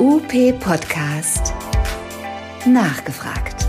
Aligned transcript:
UP 0.00 0.58
Podcast. 0.58 1.54
Nachgefragt. 2.66 3.64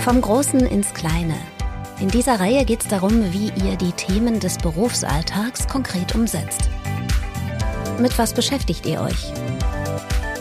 Vom 0.00 0.20
Großen 0.20 0.58
ins 0.58 0.92
Kleine. 0.92 1.36
In 2.00 2.08
dieser 2.08 2.40
Reihe 2.40 2.64
geht 2.64 2.82
es 2.82 2.88
darum, 2.88 3.32
wie 3.32 3.52
ihr 3.64 3.76
die 3.76 3.92
Themen 3.92 4.40
des 4.40 4.58
Berufsalltags 4.58 5.68
konkret 5.68 6.16
umsetzt. 6.16 6.68
Mit 8.00 8.18
was 8.18 8.34
beschäftigt 8.34 8.86
ihr 8.86 9.02
euch? 9.02 9.32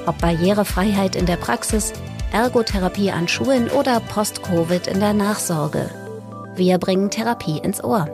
Ob 0.07 0.18
Barrierefreiheit 0.21 1.16
in 1.16 1.28
der 1.28 1.38
Praxis, 1.38 1.94
Ergotherapie 2.32 3.12
an 3.12 3.28
Schulen 3.28 3.70
oder 3.70 4.00
Post-Covid 4.00 4.88
in 4.88 5.00
der 5.00 5.14
Nachsorge. 5.14 5.91
Wir 6.55 6.80
bringen 6.80 7.12
Therapie 7.12 7.59
ins 7.59 7.84
Ohr. 7.84 8.09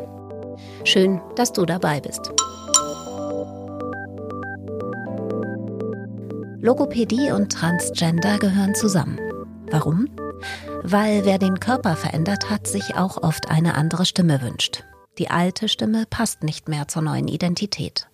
Schön, 0.83 1.21
dass 1.37 1.53
du 1.53 1.65
dabei 1.65 2.01
bist. 2.01 2.33
Logopädie 6.63 7.29
und 7.31 7.51
Transgender 7.51 8.39
gehören 8.39 8.73
zusammen. 8.73 9.19
Warum? 9.69 10.07
Weil 10.81 11.25
wer 11.25 11.37
den 11.37 11.59
Körper 11.59 11.97
verändert 11.97 12.49
hat, 12.49 12.67
sich 12.67 12.95
auch 12.95 13.21
oft 13.21 13.49
eine 13.49 13.75
andere 13.75 14.05
Stimme 14.05 14.41
wünscht. 14.41 14.85
Die 15.17 15.29
alte 15.29 15.67
Stimme 15.67 16.05
passt 16.09 16.41
nicht 16.41 16.69
mehr 16.69 16.87
zur 16.87 17.01
neuen 17.01 17.27
Identität. 17.27 18.07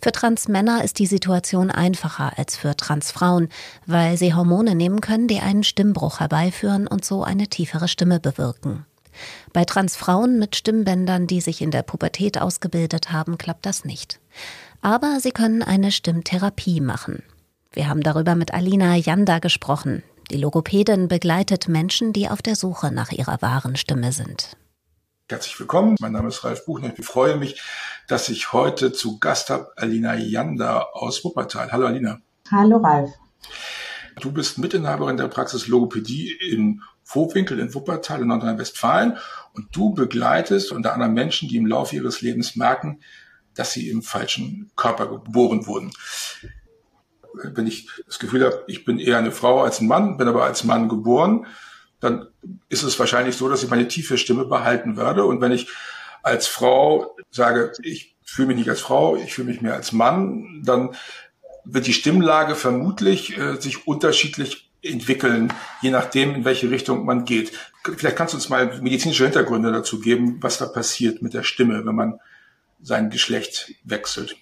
Für 0.00 0.12
Transmänner 0.12 0.82
ist 0.82 0.98
die 0.98 1.04
Situation 1.04 1.70
einfacher 1.70 2.38
als 2.38 2.56
für 2.56 2.74
Transfrauen, 2.74 3.50
weil 3.84 4.16
sie 4.16 4.32
Hormone 4.32 4.74
nehmen 4.74 5.02
können, 5.02 5.28
die 5.28 5.40
einen 5.40 5.62
Stimmbruch 5.62 6.20
herbeiführen 6.20 6.86
und 6.86 7.04
so 7.04 7.22
eine 7.22 7.48
tiefere 7.48 7.88
Stimme 7.88 8.18
bewirken. 8.18 8.86
Bei 9.52 9.66
Transfrauen 9.66 10.38
mit 10.38 10.56
Stimmbändern, 10.56 11.26
die 11.26 11.42
sich 11.42 11.60
in 11.60 11.70
der 11.70 11.82
Pubertät 11.82 12.40
ausgebildet 12.40 13.12
haben, 13.12 13.36
klappt 13.36 13.66
das 13.66 13.84
nicht. 13.84 14.20
Aber 14.80 15.20
sie 15.20 15.32
können 15.32 15.62
eine 15.62 15.92
Stimmtherapie 15.92 16.80
machen. 16.80 17.22
Wir 17.74 17.88
haben 17.88 18.02
darüber 18.02 18.36
mit 18.36 18.54
Alina 18.54 18.94
Janda 18.94 19.40
gesprochen. 19.40 20.04
Die 20.30 20.36
Logopädin 20.36 21.08
begleitet 21.08 21.66
Menschen, 21.66 22.12
die 22.12 22.28
auf 22.28 22.40
der 22.40 22.54
Suche 22.54 22.92
nach 22.92 23.10
ihrer 23.10 23.42
wahren 23.42 23.74
Stimme 23.74 24.12
sind. 24.12 24.56
Herzlich 25.28 25.58
willkommen. 25.58 25.96
Mein 25.98 26.12
Name 26.12 26.28
ist 26.28 26.44
Ralf 26.44 26.64
Buchner. 26.66 26.92
Ich 26.96 27.04
freue 27.04 27.36
mich, 27.36 27.60
dass 28.06 28.28
ich 28.28 28.52
heute 28.52 28.92
zu 28.92 29.18
Gast 29.18 29.50
habe 29.50 29.72
Alina 29.74 30.14
Janda 30.14 30.82
aus 30.92 31.24
Wuppertal. 31.24 31.72
Hallo 31.72 31.86
Alina. 31.86 32.20
Hallo 32.48 32.76
Ralf. 32.76 33.10
Du 34.20 34.30
bist 34.30 34.58
Mitinhaberin 34.58 35.16
der 35.16 35.26
Praxis 35.26 35.66
Logopädie 35.66 36.30
in 36.52 36.80
Vohwinkel 37.02 37.58
in 37.58 37.74
Wuppertal 37.74 38.22
in 38.22 38.28
Nordrhein-Westfalen 38.28 39.18
und 39.52 39.74
du 39.74 39.92
begleitest 39.94 40.70
unter 40.70 40.92
anderem 40.92 41.14
Menschen, 41.14 41.48
die 41.48 41.56
im 41.56 41.66
Laufe 41.66 41.96
ihres 41.96 42.20
Lebens 42.20 42.54
merken, 42.54 43.00
dass 43.56 43.72
sie 43.72 43.90
im 43.90 44.02
falschen 44.02 44.70
Körper 44.76 45.08
geboren 45.08 45.66
wurden 45.66 45.90
wenn 47.42 47.66
ich 47.66 47.88
das 48.06 48.18
Gefühl 48.18 48.44
habe, 48.44 48.64
ich 48.66 48.84
bin 48.84 48.98
eher 48.98 49.18
eine 49.18 49.32
Frau 49.32 49.62
als 49.62 49.80
ein 49.80 49.88
Mann, 49.88 50.16
bin 50.16 50.28
aber 50.28 50.44
als 50.44 50.64
Mann 50.64 50.88
geboren, 50.88 51.46
dann 52.00 52.28
ist 52.68 52.82
es 52.82 52.98
wahrscheinlich 52.98 53.36
so, 53.36 53.48
dass 53.48 53.62
ich 53.62 53.70
meine 53.70 53.88
tiefe 53.88 54.18
Stimme 54.18 54.44
behalten 54.44 54.96
werde. 54.96 55.24
Und 55.24 55.40
wenn 55.40 55.52
ich 55.52 55.68
als 56.22 56.46
Frau 56.46 57.16
sage, 57.30 57.72
ich 57.82 58.16
fühle 58.22 58.48
mich 58.48 58.56
nicht 58.58 58.68
als 58.68 58.80
Frau, 58.80 59.16
ich 59.16 59.34
fühle 59.34 59.48
mich 59.48 59.60
mehr 59.60 59.74
als 59.74 59.92
Mann, 59.92 60.62
dann 60.64 60.94
wird 61.64 61.86
die 61.86 61.92
Stimmlage 61.92 62.54
vermutlich 62.54 63.38
äh, 63.38 63.60
sich 63.60 63.86
unterschiedlich 63.86 64.70
entwickeln, 64.82 65.52
je 65.80 65.90
nachdem, 65.90 66.34
in 66.34 66.44
welche 66.44 66.70
Richtung 66.70 67.04
man 67.06 67.24
geht. 67.24 67.52
Vielleicht 67.96 68.16
kannst 68.16 68.34
du 68.34 68.36
uns 68.36 68.48
mal 68.48 68.80
medizinische 68.82 69.24
Hintergründe 69.24 69.72
dazu 69.72 69.98
geben, 69.98 70.38
was 70.42 70.58
da 70.58 70.66
passiert 70.66 71.22
mit 71.22 71.32
der 71.32 71.42
Stimme, 71.42 71.86
wenn 71.86 71.94
man 71.94 72.20
sein 72.82 73.08
Geschlecht 73.08 73.72
wechselt. 73.84 74.36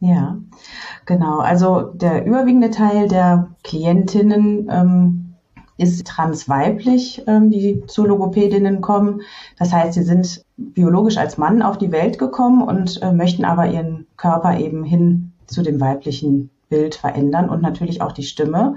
Ja, 0.00 0.38
genau. 1.04 1.38
Also 1.40 1.82
der 1.82 2.24
überwiegende 2.24 2.70
Teil 2.70 3.06
der 3.06 3.50
Klientinnen 3.62 4.68
ähm, 4.70 5.34
ist 5.76 6.06
transweiblich, 6.06 7.22
ähm, 7.26 7.50
die 7.50 7.84
zu 7.86 8.06
Logopädinnen 8.06 8.80
kommen. 8.80 9.20
Das 9.58 9.72
heißt, 9.72 9.94
sie 9.94 10.02
sind 10.02 10.44
biologisch 10.56 11.18
als 11.18 11.38
Mann 11.38 11.62
auf 11.62 11.78
die 11.78 11.92
Welt 11.92 12.18
gekommen 12.18 12.62
und 12.62 13.00
äh, 13.02 13.12
möchten 13.12 13.44
aber 13.44 13.66
ihren 13.70 14.06
Körper 14.16 14.58
eben 14.58 14.84
hin 14.84 15.32
zu 15.46 15.62
dem 15.62 15.80
weiblichen 15.80 16.50
Bild 16.70 16.94
verändern 16.94 17.50
und 17.50 17.60
natürlich 17.60 18.00
auch 18.00 18.12
die 18.12 18.22
Stimme. 18.22 18.76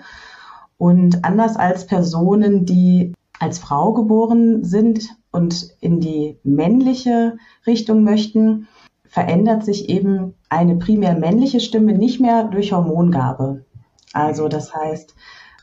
Und 0.78 1.24
anders 1.24 1.56
als 1.56 1.86
Personen, 1.86 2.66
die 2.66 3.14
als 3.40 3.60
Frau 3.60 3.94
geboren 3.94 4.64
sind 4.64 5.10
und 5.32 5.76
in 5.80 6.00
die 6.00 6.38
männliche 6.44 7.38
Richtung 7.66 8.04
möchten, 8.04 8.68
verändert 9.14 9.64
sich 9.64 9.90
eben 9.90 10.34
eine 10.50 10.76
primär 10.78 11.14
männliche 11.14 11.60
Stimme 11.60 11.94
nicht 11.94 12.20
mehr 12.20 12.46
durch 12.46 12.72
Hormongabe. 12.72 13.64
Also 14.12 14.48
das 14.48 14.74
heißt, 14.74 15.14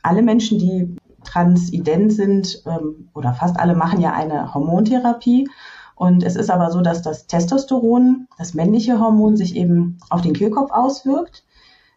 alle 0.04 0.22
Menschen, 0.22 0.60
die 0.60 0.94
transident 1.24 2.12
sind 2.12 2.62
ähm, 2.64 3.08
oder 3.12 3.34
fast 3.34 3.58
alle 3.58 3.74
machen 3.74 4.00
ja 4.00 4.12
eine 4.12 4.54
Hormontherapie. 4.54 5.50
Und 5.96 6.22
es 6.22 6.36
ist 6.36 6.48
aber 6.48 6.70
so, 6.70 6.80
dass 6.80 7.02
das 7.02 7.26
Testosteron, 7.26 8.28
das 8.38 8.54
männliche 8.54 9.00
Hormon, 9.00 9.36
sich 9.36 9.56
eben 9.56 9.98
auf 10.10 10.20
den 10.20 10.34
Kehlkopf 10.34 10.70
auswirkt. 10.70 11.44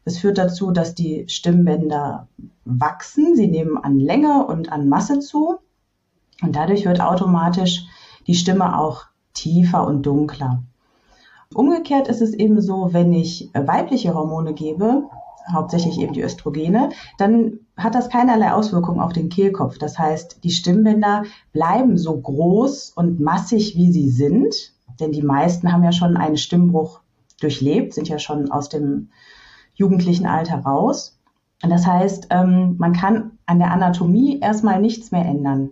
Das 0.05 0.17
führt 0.17 0.39
dazu, 0.39 0.71
dass 0.71 0.95
die 0.95 1.25
Stimmbänder 1.29 2.29
wachsen. 2.65 3.35
Sie 3.35 3.47
nehmen 3.47 3.77
an 3.77 3.99
Länge 3.99 4.47
und 4.47 4.71
an 4.71 4.89
Masse 4.89 5.19
zu. 5.19 5.59
Und 6.41 6.55
dadurch 6.55 6.83
wird 6.83 6.99
automatisch 6.99 7.85
die 8.25 8.33
Stimme 8.33 8.79
auch 8.79 9.03
tiefer 9.35 9.85
und 9.85 10.01
dunkler. 10.01 10.63
Umgekehrt 11.53 12.07
ist 12.07 12.21
es 12.21 12.33
eben 12.33 12.61
so, 12.61 12.89
wenn 12.91 13.13
ich 13.13 13.49
weibliche 13.53 14.13
Hormone 14.13 14.53
gebe, 14.53 15.03
hauptsächlich 15.51 15.99
eben 15.99 16.13
die 16.13 16.23
Östrogene, 16.23 16.89
dann 17.17 17.59
hat 17.75 17.95
das 17.95 18.09
keinerlei 18.09 18.53
Auswirkung 18.53 19.01
auf 19.01 19.13
den 19.13 19.29
Kehlkopf. 19.29 19.77
Das 19.77 19.99
heißt, 19.99 20.43
die 20.43 20.51
Stimmbänder 20.51 21.23
bleiben 21.51 21.97
so 21.97 22.15
groß 22.15 22.91
und 22.95 23.19
massig, 23.19 23.75
wie 23.75 23.91
sie 23.91 24.09
sind, 24.09 24.73
denn 24.99 25.11
die 25.11 25.23
meisten 25.23 25.71
haben 25.71 25.83
ja 25.83 25.91
schon 25.91 26.17
einen 26.17 26.37
Stimmbruch 26.37 27.01
durchlebt, 27.39 27.93
sind 27.93 28.07
ja 28.07 28.19
schon 28.19 28.51
aus 28.51 28.69
dem 28.69 29.09
jugendlichen 29.73 30.25
Alter 30.25 30.59
raus. 30.59 31.17
Und 31.61 31.69
das 31.69 31.87
heißt, 31.87 32.27
ähm, 32.29 32.75
man 32.77 32.93
kann 32.93 33.31
an 33.45 33.59
der 33.59 33.71
Anatomie 33.71 34.39
erstmal 34.39 34.79
nichts 34.79 35.11
mehr 35.11 35.25
ändern. 35.25 35.71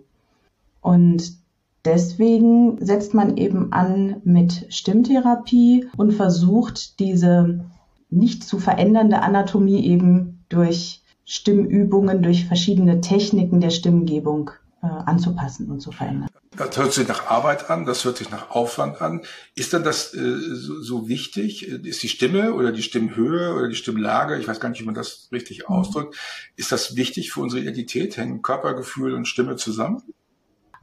Und 0.80 1.41
Deswegen 1.84 2.84
setzt 2.84 3.12
man 3.12 3.36
eben 3.36 3.72
an 3.72 4.20
mit 4.24 4.66
Stimmtherapie 4.68 5.88
und 5.96 6.12
versucht 6.12 7.00
diese 7.00 7.64
nicht 8.08 8.44
zu 8.44 8.58
verändernde 8.58 9.20
Anatomie 9.20 9.84
eben 9.84 10.44
durch 10.48 11.02
Stimmübungen, 11.24 12.22
durch 12.22 12.46
verschiedene 12.46 13.00
Techniken 13.00 13.60
der 13.60 13.70
Stimmgebung 13.70 14.50
äh, 14.82 14.86
anzupassen 14.86 15.70
und 15.70 15.80
zu 15.80 15.90
verändern. 15.90 16.28
Das 16.56 16.76
hört 16.76 16.92
sich 16.92 17.08
nach 17.08 17.26
Arbeit 17.28 17.70
an, 17.70 17.86
das 17.86 18.04
hört 18.04 18.18
sich 18.18 18.30
nach 18.30 18.50
Aufwand 18.50 19.00
an. 19.00 19.22
Ist 19.54 19.72
dann 19.72 19.82
das 19.82 20.12
äh, 20.12 20.38
so, 20.52 20.82
so, 20.82 21.08
wichtig? 21.08 21.66
Ist 21.66 22.02
die 22.02 22.08
Stimme 22.08 22.52
oder 22.52 22.72
die 22.72 22.82
Stimmhöhe 22.82 23.54
oder 23.54 23.68
die 23.68 23.74
Stimmlage, 23.74 24.38
ich 24.38 24.46
weiß 24.46 24.60
gar 24.60 24.68
nicht, 24.68 24.80
wie 24.82 24.84
man 24.84 24.94
das 24.94 25.28
richtig 25.32 25.60
mhm. 25.60 25.74
ausdrückt, 25.74 26.16
ist 26.56 26.70
das 26.70 26.94
wichtig 26.94 27.32
für 27.32 27.40
unsere 27.40 27.62
Identität? 27.62 28.16
Hängen 28.18 28.42
Körpergefühl 28.42 29.14
und 29.14 29.26
Stimme 29.26 29.56
zusammen? 29.56 30.02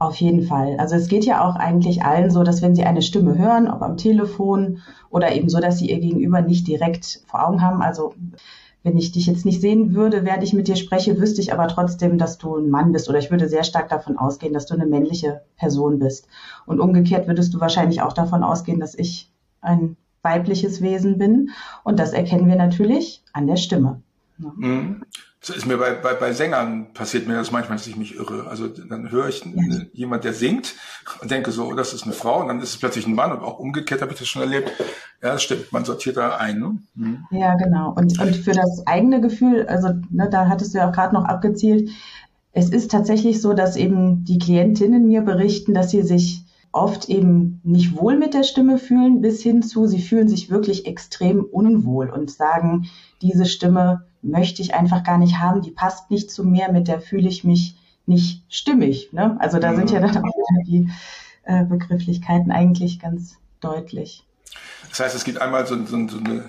Auf 0.00 0.16
jeden 0.16 0.44
Fall. 0.44 0.76
Also 0.78 0.96
es 0.96 1.08
geht 1.08 1.26
ja 1.26 1.46
auch 1.46 1.56
eigentlich 1.56 2.02
allen 2.02 2.30
so, 2.30 2.42
dass 2.42 2.62
wenn 2.62 2.74
sie 2.74 2.84
eine 2.84 3.02
Stimme 3.02 3.36
hören, 3.36 3.68
ob 3.68 3.82
am 3.82 3.98
Telefon 3.98 4.78
oder 5.10 5.34
eben 5.34 5.50
so, 5.50 5.60
dass 5.60 5.76
sie 5.76 5.90
ihr 5.90 6.00
Gegenüber 6.00 6.40
nicht 6.40 6.66
direkt 6.66 7.20
vor 7.26 7.46
Augen 7.46 7.60
haben. 7.60 7.82
Also 7.82 8.14
wenn 8.82 8.96
ich 8.96 9.12
dich 9.12 9.26
jetzt 9.26 9.44
nicht 9.44 9.60
sehen 9.60 9.94
würde, 9.94 10.24
während 10.24 10.42
ich 10.42 10.54
mit 10.54 10.68
dir 10.68 10.76
spreche, 10.76 11.20
wüsste 11.20 11.42
ich 11.42 11.52
aber 11.52 11.68
trotzdem, 11.68 12.16
dass 12.16 12.38
du 12.38 12.56
ein 12.56 12.70
Mann 12.70 12.92
bist 12.92 13.10
oder 13.10 13.18
ich 13.18 13.30
würde 13.30 13.46
sehr 13.46 13.62
stark 13.62 13.90
davon 13.90 14.16
ausgehen, 14.16 14.54
dass 14.54 14.64
du 14.64 14.72
eine 14.72 14.86
männliche 14.86 15.42
Person 15.58 15.98
bist. 15.98 16.26
Und 16.64 16.80
umgekehrt 16.80 17.28
würdest 17.28 17.52
du 17.52 17.60
wahrscheinlich 17.60 18.00
auch 18.00 18.14
davon 18.14 18.42
ausgehen, 18.42 18.80
dass 18.80 18.94
ich 18.94 19.30
ein 19.60 19.98
weibliches 20.22 20.80
Wesen 20.80 21.18
bin. 21.18 21.50
Und 21.84 21.98
das 21.98 22.14
erkennen 22.14 22.48
wir 22.48 22.56
natürlich 22.56 23.22
an 23.34 23.46
der 23.46 23.56
Stimme. 23.56 24.00
Mhm. 24.38 25.02
Das 25.40 25.56
ist 25.56 25.66
mir 25.66 25.78
bei, 25.78 25.94
bei, 25.94 26.12
bei 26.12 26.34
Sängern 26.34 26.92
passiert 26.92 27.26
mir 27.26 27.34
das 27.34 27.50
manchmal, 27.50 27.78
dass 27.78 27.86
ich 27.86 27.96
mich 27.96 28.14
irre. 28.14 28.46
Also 28.46 28.68
dann 28.68 29.10
höre 29.10 29.28
ich 29.28 29.42
ja. 29.42 29.78
jemand, 29.94 30.24
der 30.24 30.34
singt 30.34 30.74
und 31.22 31.30
denke 31.30 31.50
so, 31.50 31.68
oh, 31.68 31.74
das 31.74 31.94
ist 31.94 32.04
eine 32.04 32.12
Frau 32.12 32.40
und 32.40 32.48
dann 32.48 32.60
ist 32.60 32.70
es 32.70 32.76
plötzlich 32.76 33.06
ein 33.06 33.14
Mann 33.14 33.32
und 33.32 33.40
auch 33.42 33.58
umgekehrt 33.58 34.02
habe 34.02 34.12
ich 34.12 34.18
das 34.18 34.28
schon 34.28 34.42
erlebt. 34.42 34.70
Ja, 35.22 35.32
das 35.32 35.42
stimmt, 35.42 35.72
man 35.72 35.86
sortiert 35.86 36.18
da 36.18 36.36
ein. 36.36 36.58
Ne? 36.58 36.78
Mhm. 36.94 37.24
Ja, 37.30 37.54
genau. 37.54 37.94
Und, 37.96 38.20
und 38.20 38.36
für 38.36 38.52
das 38.52 38.82
eigene 38.86 39.22
Gefühl, 39.22 39.66
also 39.66 39.88
ne, 40.10 40.28
da 40.30 40.48
hattest 40.48 40.74
du 40.74 40.78
ja 40.78 40.88
auch 40.88 40.92
gerade 40.92 41.14
noch 41.14 41.24
abgezielt, 41.24 41.90
es 42.52 42.68
ist 42.68 42.90
tatsächlich 42.90 43.40
so, 43.40 43.54
dass 43.54 43.76
eben 43.76 44.24
die 44.24 44.38
Klientinnen 44.38 45.06
mir 45.06 45.22
berichten, 45.22 45.72
dass 45.72 45.90
sie 45.90 46.02
sich 46.02 46.44
oft 46.72 47.08
eben 47.08 47.60
nicht 47.64 47.96
wohl 47.96 48.16
mit 48.16 48.34
der 48.34 48.42
Stimme 48.42 48.78
fühlen, 48.78 49.22
bis 49.22 49.42
hin 49.42 49.62
zu, 49.62 49.86
sie 49.86 50.02
fühlen 50.02 50.28
sich 50.28 50.50
wirklich 50.50 50.86
extrem 50.86 51.42
unwohl 51.44 52.10
und 52.10 52.30
sagen, 52.30 52.86
diese 53.22 53.46
Stimme 53.46 54.06
möchte 54.22 54.62
ich 54.62 54.74
einfach 54.74 55.02
gar 55.04 55.18
nicht 55.18 55.38
haben, 55.38 55.62
die 55.62 55.70
passt 55.70 56.10
nicht 56.10 56.30
zu 56.30 56.44
mir, 56.44 56.70
mit 56.70 56.88
der 56.88 57.00
fühle 57.00 57.28
ich 57.28 57.44
mich 57.44 57.76
nicht 58.06 58.42
stimmig. 58.48 59.12
Ne? 59.12 59.36
Also 59.40 59.58
da 59.58 59.70
ja. 59.70 59.76
sind 59.76 59.90
ja 59.90 60.00
dann 60.00 60.16
auch 60.16 60.32
die 60.66 60.90
äh, 61.44 61.64
Begrifflichkeiten 61.64 62.50
eigentlich 62.50 63.00
ganz 63.00 63.36
deutlich. 63.60 64.24
Das 64.88 65.00
heißt, 65.00 65.14
es 65.14 65.24
gibt 65.24 65.40
einmal 65.40 65.66
so, 65.66 65.76
so, 65.86 66.08
so, 66.08 66.18
eine, 66.18 66.44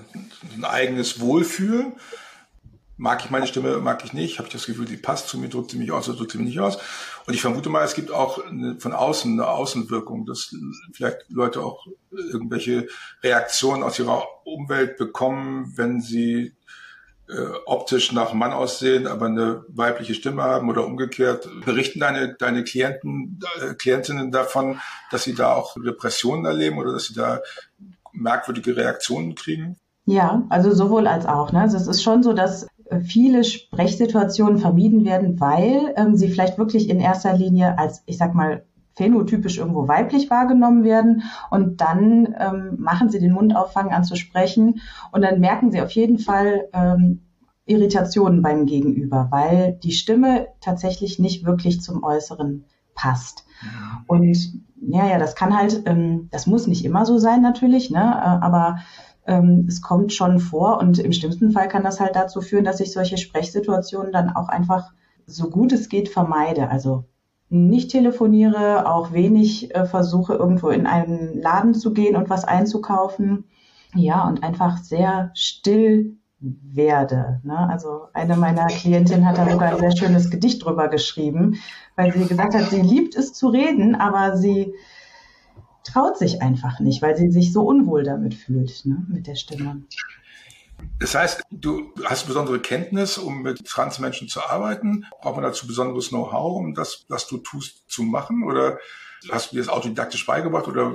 so 0.49 0.57
ein 0.57 0.65
eigenes 0.65 1.19
Wohlfühlen 1.19 1.93
mag 3.01 3.25
ich 3.25 3.31
meine 3.31 3.47
Stimme, 3.47 3.77
mag 3.79 4.05
ich 4.05 4.13
nicht, 4.13 4.37
habe 4.37 4.47
ich 4.47 4.53
das 4.53 4.67
Gefühl, 4.67 4.87
sie 4.87 4.95
passt 4.95 5.27
zu 5.27 5.39
mir, 5.39 5.49
drückt 5.49 5.71
sie 5.71 5.79
mich 5.79 5.91
aus 5.91 6.07
oder 6.07 6.19
drückt 6.19 6.33
sie 6.33 6.37
mich 6.37 6.49
nicht 6.49 6.59
aus. 6.59 6.77
Und 7.25 7.33
ich 7.33 7.41
vermute 7.41 7.67
mal, 7.67 7.83
es 7.83 7.95
gibt 7.95 8.11
auch 8.11 8.45
eine, 8.45 8.79
von 8.79 8.93
außen 8.93 9.33
eine 9.33 9.49
Außenwirkung, 9.49 10.27
dass 10.27 10.55
vielleicht 10.93 11.25
Leute 11.29 11.63
auch 11.63 11.87
irgendwelche 12.11 12.87
Reaktionen 13.23 13.81
aus 13.81 13.97
ihrer 13.97 14.23
Umwelt 14.43 14.97
bekommen, 14.97 15.73
wenn 15.75 15.99
sie 15.99 16.53
äh, 17.31 17.55
optisch 17.65 18.11
nach 18.11 18.33
Mann 18.33 18.51
aussehen, 18.51 19.07
aber 19.07 19.27
eine 19.27 19.63
weibliche 19.69 20.13
Stimme 20.13 20.43
haben 20.43 20.69
oder 20.69 20.85
umgekehrt. 20.85 21.47
Berichten 21.65 22.01
deine, 22.01 22.35
deine 22.37 22.63
Klienten, 22.63 23.39
äh, 23.61 23.73
Klientinnen 23.73 24.31
davon, 24.31 24.81
dass 25.11 25.23
sie 25.23 25.33
da 25.33 25.53
auch 25.53 25.77
Repressionen 25.77 26.45
erleben 26.45 26.77
oder 26.77 26.91
dass 26.91 27.05
sie 27.05 27.13
da 27.13 27.39
merkwürdige 28.11 28.75
Reaktionen 28.75 29.35
kriegen? 29.35 29.77
Ja, 30.05 30.43
also 30.49 30.73
sowohl 30.73 31.07
als 31.07 31.25
auch. 31.25 31.53
Ne? 31.53 31.61
Also 31.61 31.77
es 31.77 31.87
ist 31.87 32.03
schon 32.03 32.21
so, 32.21 32.33
dass 32.33 32.67
viele 33.05 33.43
Sprechsituationen 33.43 34.57
vermieden 34.57 35.05
werden, 35.05 35.39
weil 35.39 35.93
ähm, 35.95 36.17
sie 36.17 36.29
vielleicht 36.29 36.57
wirklich 36.57 36.89
in 36.89 36.99
erster 36.99 37.33
Linie 37.33 37.77
als, 37.77 38.03
ich 38.05 38.17
sag 38.17 38.35
mal, 38.35 38.65
phänotypisch 38.95 39.57
irgendwo 39.57 39.87
weiblich 39.87 40.29
wahrgenommen 40.29 40.83
werden 40.83 41.23
und 41.49 41.81
dann 41.81 42.35
ähm, 42.37 42.75
machen 42.77 43.09
sie 43.09 43.19
den 43.19 43.33
Mund 43.33 43.55
auf, 43.55 43.73
fangen 43.73 43.93
an 43.93 44.03
zu 44.03 44.15
sprechen 44.15 44.81
und 45.11 45.21
dann 45.21 45.39
merken 45.39 45.71
sie 45.71 45.81
auf 45.81 45.91
jeden 45.91 46.19
Fall 46.19 46.67
ähm, 46.73 47.21
Irritationen 47.65 48.41
beim 48.41 48.65
Gegenüber, 48.65 49.27
weil 49.31 49.79
die 49.83 49.93
Stimme 49.93 50.47
tatsächlich 50.59 51.19
nicht 51.19 51.45
wirklich 51.45 51.81
zum 51.81 52.03
Äußeren 52.03 52.65
passt. 52.95 53.45
Und 54.07 54.37
ja, 54.81 55.07
ja, 55.07 55.19
das 55.19 55.35
kann 55.35 55.55
halt, 55.55 55.83
ähm, 55.85 56.27
das 56.31 56.47
muss 56.47 56.67
nicht 56.67 56.83
immer 56.83 57.05
so 57.05 57.17
sein 57.17 57.41
natürlich, 57.41 57.91
ne? 57.91 57.99
Äh, 57.99 58.43
aber 58.43 58.79
ähm, 59.25 59.65
es 59.67 59.81
kommt 59.81 60.13
schon 60.13 60.39
vor 60.39 60.79
und 60.79 60.97
im 60.99 61.13
schlimmsten 61.13 61.51
Fall 61.51 61.67
kann 61.67 61.83
das 61.83 61.99
halt 61.99 62.15
dazu 62.15 62.41
führen, 62.41 62.65
dass 62.65 62.79
ich 62.79 62.91
solche 62.91 63.17
Sprechsituationen 63.17 64.11
dann 64.11 64.35
auch 64.35 64.49
einfach 64.49 64.91
so 65.27 65.49
gut 65.49 65.71
es 65.71 65.89
geht 65.89 66.09
vermeide. 66.09 66.69
Also 66.69 67.05
nicht 67.51 67.91
telefoniere, 67.91 68.89
auch 68.89 69.11
wenig 69.11 69.75
äh, 69.75 69.85
versuche, 69.85 70.33
irgendwo 70.33 70.69
in 70.69 70.87
einen 70.87 71.37
Laden 71.39 71.73
zu 71.73 71.93
gehen 71.93 72.15
und 72.15 72.29
was 72.29 72.45
einzukaufen. 72.45 73.43
Ja, 73.93 74.25
und 74.25 74.41
einfach 74.41 74.77
sehr 74.77 75.31
still 75.33 76.15
werde. 76.39 77.41
Ne? 77.43 77.57
Also 77.69 78.07
eine 78.13 78.37
meiner 78.37 78.67
Klientinnen 78.67 79.25
hat 79.25 79.37
da 79.37 79.49
sogar 79.49 79.73
ein 79.73 79.79
sehr 79.79 79.95
schönes 79.95 80.31
Gedicht 80.31 80.63
drüber 80.63 80.87
geschrieben, 80.87 81.57
weil 81.97 82.13
sie 82.13 82.25
gesagt 82.25 82.55
hat, 82.55 82.69
sie 82.69 82.81
liebt 82.81 83.15
es 83.15 83.33
zu 83.33 83.49
reden, 83.49 83.95
aber 83.95 84.37
sie 84.37 84.73
traut 85.83 86.17
sich 86.17 86.41
einfach 86.41 86.79
nicht, 86.79 87.01
weil 87.01 87.17
sie 87.17 87.31
sich 87.31 87.51
so 87.51 87.63
unwohl 87.63 88.03
damit 88.03 88.33
fühlt, 88.33 88.85
ne, 88.85 89.05
mit 89.09 89.27
der 89.27 89.35
Stimme. 89.35 89.83
Das 90.99 91.15
heißt, 91.15 91.43
du 91.51 91.93
hast 92.05 92.27
besondere 92.27 92.59
Kenntnis, 92.59 93.17
um 93.17 93.41
mit 93.41 93.65
Transmenschen 93.65 94.27
zu 94.27 94.41
arbeiten. 94.41 95.05
Braucht 95.21 95.35
man 95.35 95.43
dazu 95.43 95.65
besonderes 95.67 96.09
Know-how, 96.09 96.57
um 96.57 96.73
das, 96.73 97.05
was 97.09 97.27
du 97.27 97.37
tust, 97.37 97.89
zu 97.89 98.03
machen? 98.03 98.43
Oder 98.43 98.77
hast 99.31 99.51
du 99.51 99.55
dir 99.55 99.61
das 99.61 99.69
autodidaktisch 99.69 100.25
beigebracht? 100.25 100.67
Oder 100.67 100.93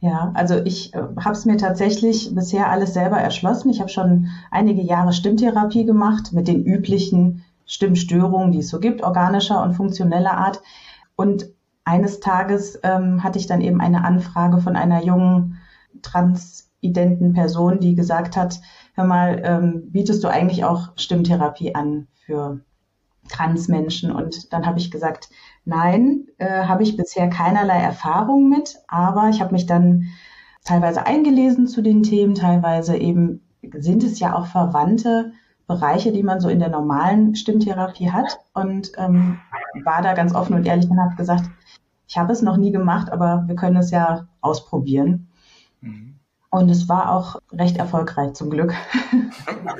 ja, 0.00 0.32
also 0.34 0.56
ich 0.64 0.92
äh, 0.94 1.02
habe 1.20 1.32
es 1.32 1.44
mir 1.44 1.56
tatsächlich 1.56 2.34
bisher 2.34 2.68
alles 2.70 2.92
selber 2.94 3.18
erschlossen. 3.18 3.70
Ich 3.70 3.80
habe 3.80 3.88
schon 3.88 4.28
einige 4.50 4.82
Jahre 4.82 5.12
Stimmtherapie 5.12 5.84
gemacht 5.84 6.32
mit 6.32 6.48
den 6.48 6.64
üblichen 6.64 7.44
Stimmstörungen, 7.66 8.50
die 8.50 8.58
es 8.58 8.68
so 8.68 8.80
gibt, 8.80 9.02
organischer 9.02 9.62
und 9.62 9.74
funktioneller 9.74 10.32
Art. 10.32 10.60
Und 11.14 11.50
eines 11.84 12.20
Tages 12.20 12.80
ähm, 12.82 13.22
hatte 13.22 13.38
ich 13.38 13.46
dann 13.46 13.60
eben 13.60 13.80
eine 13.80 14.04
Anfrage 14.04 14.58
von 14.58 14.76
einer 14.76 15.04
jungen 15.04 15.60
transidenten 16.82 17.32
Person, 17.32 17.78
die 17.78 17.94
gesagt 17.94 18.36
hat, 18.36 18.60
hör 18.94 19.04
mal, 19.04 19.40
ähm, 19.44 19.84
bietest 19.92 20.22
du 20.24 20.28
eigentlich 20.28 20.64
auch 20.64 20.90
Stimmtherapie 20.96 21.74
an 21.74 22.08
für 22.26 22.60
Transmenschen? 23.28 24.10
Und 24.10 24.52
dann 24.52 24.66
habe 24.66 24.78
ich 24.78 24.90
gesagt, 24.90 25.30
nein, 25.64 26.26
äh, 26.38 26.64
habe 26.64 26.82
ich 26.82 26.96
bisher 26.96 27.28
keinerlei 27.30 27.80
Erfahrung 27.80 28.48
mit, 28.48 28.78
aber 28.88 29.28
ich 29.30 29.40
habe 29.40 29.52
mich 29.52 29.66
dann 29.66 30.06
teilweise 30.64 31.06
eingelesen 31.06 31.68
zu 31.68 31.82
den 31.82 32.02
Themen, 32.02 32.34
teilweise 32.34 32.96
eben 32.96 33.42
sind 33.78 34.02
es 34.02 34.18
ja 34.18 34.36
auch 34.36 34.46
verwandte 34.46 35.32
Bereiche, 35.68 36.10
die 36.10 36.24
man 36.24 36.40
so 36.40 36.48
in 36.48 36.58
der 36.58 36.68
normalen 36.68 37.36
Stimmtherapie 37.36 38.10
hat 38.10 38.40
und 38.54 38.90
ähm, 38.96 39.38
war 39.84 40.02
da 40.02 40.14
ganz 40.14 40.34
offen 40.34 40.54
und 40.54 40.66
ehrlich 40.66 40.90
und 40.90 41.00
habe 41.00 41.14
gesagt, 41.14 41.48
ich 42.08 42.18
habe 42.18 42.32
es 42.32 42.42
noch 42.42 42.56
nie 42.56 42.72
gemacht, 42.72 43.10
aber 43.10 43.44
wir 43.46 43.54
können 43.54 43.76
es 43.76 43.92
ja 43.92 44.26
ausprobieren. 44.40 45.28
Mhm. 45.80 46.11
Und 46.52 46.68
es 46.68 46.86
war 46.86 47.10
auch 47.10 47.40
recht 47.50 47.78
erfolgreich 47.78 48.34
zum 48.34 48.50
Glück. 48.50 48.74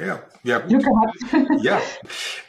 Ja, 0.00 0.20
ja 0.42 0.58
gut. 0.58 0.68
Glück 0.70 0.84
gehabt. 0.84 1.60
Ja. 1.62 1.78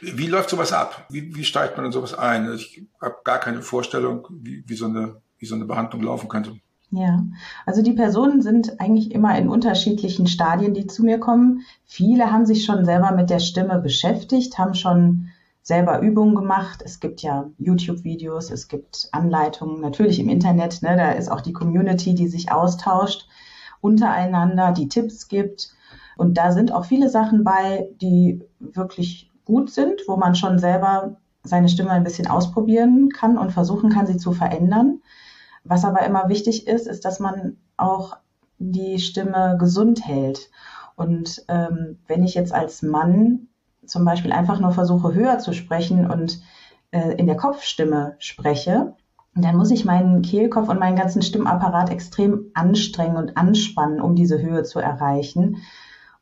Wie 0.00 0.26
läuft 0.26 0.48
sowas 0.48 0.72
ab? 0.72 1.04
Wie, 1.10 1.36
wie 1.36 1.44
steigt 1.44 1.76
man 1.76 1.84
in 1.84 1.92
sowas 1.92 2.14
ein? 2.14 2.50
Ich 2.54 2.82
habe 3.02 3.16
gar 3.22 3.38
keine 3.38 3.60
Vorstellung, 3.60 4.26
wie, 4.30 4.64
wie, 4.66 4.76
so 4.76 4.86
eine, 4.86 5.20
wie 5.36 5.44
so 5.44 5.54
eine 5.54 5.66
Behandlung 5.66 6.02
laufen 6.02 6.30
könnte. 6.30 6.56
Ja, 6.90 7.22
also 7.66 7.82
die 7.82 7.92
Personen 7.92 8.40
sind 8.40 8.80
eigentlich 8.80 9.10
immer 9.10 9.36
in 9.36 9.50
unterschiedlichen 9.50 10.26
Stadien, 10.26 10.72
die 10.72 10.86
zu 10.86 11.04
mir 11.04 11.20
kommen. 11.20 11.60
Viele 11.84 12.32
haben 12.32 12.46
sich 12.46 12.64
schon 12.64 12.86
selber 12.86 13.12
mit 13.12 13.28
der 13.28 13.40
Stimme 13.40 13.78
beschäftigt, 13.78 14.56
haben 14.56 14.74
schon 14.74 15.28
selber 15.60 16.00
Übungen 16.00 16.34
gemacht. 16.34 16.80
Es 16.82 16.98
gibt 16.98 17.20
ja 17.20 17.50
YouTube-Videos, 17.58 18.50
es 18.50 18.68
gibt 18.68 19.06
Anleitungen, 19.12 19.82
natürlich 19.82 20.18
im 20.18 20.30
Internet. 20.30 20.80
Ne, 20.80 20.96
da 20.96 21.10
ist 21.12 21.30
auch 21.30 21.42
die 21.42 21.52
Community, 21.52 22.14
die 22.14 22.28
sich 22.28 22.50
austauscht 22.50 23.28
untereinander, 23.84 24.72
die 24.72 24.88
Tipps 24.88 25.28
gibt. 25.28 25.74
Und 26.16 26.38
da 26.38 26.52
sind 26.52 26.72
auch 26.72 26.86
viele 26.86 27.10
Sachen 27.10 27.44
bei, 27.44 27.88
die 28.00 28.42
wirklich 28.58 29.30
gut 29.44 29.70
sind, 29.70 30.00
wo 30.08 30.16
man 30.16 30.34
schon 30.34 30.58
selber 30.58 31.16
seine 31.42 31.68
Stimme 31.68 31.90
ein 31.90 32.04
bisschen 32.04 32.26
ausprobieren 32.26 33.10
kann 33.10 33.36
und 33.36 33.52
versuchen 33.52 33.90
kann, 33.90 34.06
sie 34.06 34.16
zu 34.16 34.32
verändern. 34.32 35.02
Was 35.64 35.84
aber 35.84 36.04
immer 36.06 36.28
wichtig 36.30 36.66
ist, 36.66 36.86
ist, 36.86 37.04
dass 37.04 37.20
man 37.20 37.58
auch 37.76 38.16
die 38.58 38.98
Stimme 38.98 39.56
gesund 39.58 40.06
hält. 40.06 40.50
Und 40.96 41.44
ähm, 41.48 41.98
wenn 42.06 42.24
ich 42.24 42.34
jetzt 42.34 42.54
als 42.54 42.80
Mann 42.82 43.48
zum 43.84 44.06
Beispiel 44.06 44.32
einfach 44.32 44.60
nur 44.60 44.72
versuche, 44.72 45.12
höher 45.12 45.38
zu 45.38 45.52
sprechen 45.52 46.10
und 46.10 46.40
äh, 46.90 47.14
in 47.16 47.26
der 47.26 47.36
Kopfstimme 47.36 48.16
spreche, 48.18 48.94
dann 49.34 49.56
muss 49.56 49.70
ich 49.70 49.84
meinen 49.84 50.22
Kehlkopf 50.22 50.68
und 50.68 50.78
meinen 50.78 50.96
ganzen 50.96 51.22
Stimmapparat 51.22 51.90
extrem 51.90 52.50
anstrengen 52.54 53.16
und 53.16 53.36
anspannen, 53.36 54.00
um 54.00 54.14
diese 54.14 54.40
Höhe 54.40 54.62
zu 54.62 54.78
erreichen. 54.78 55.58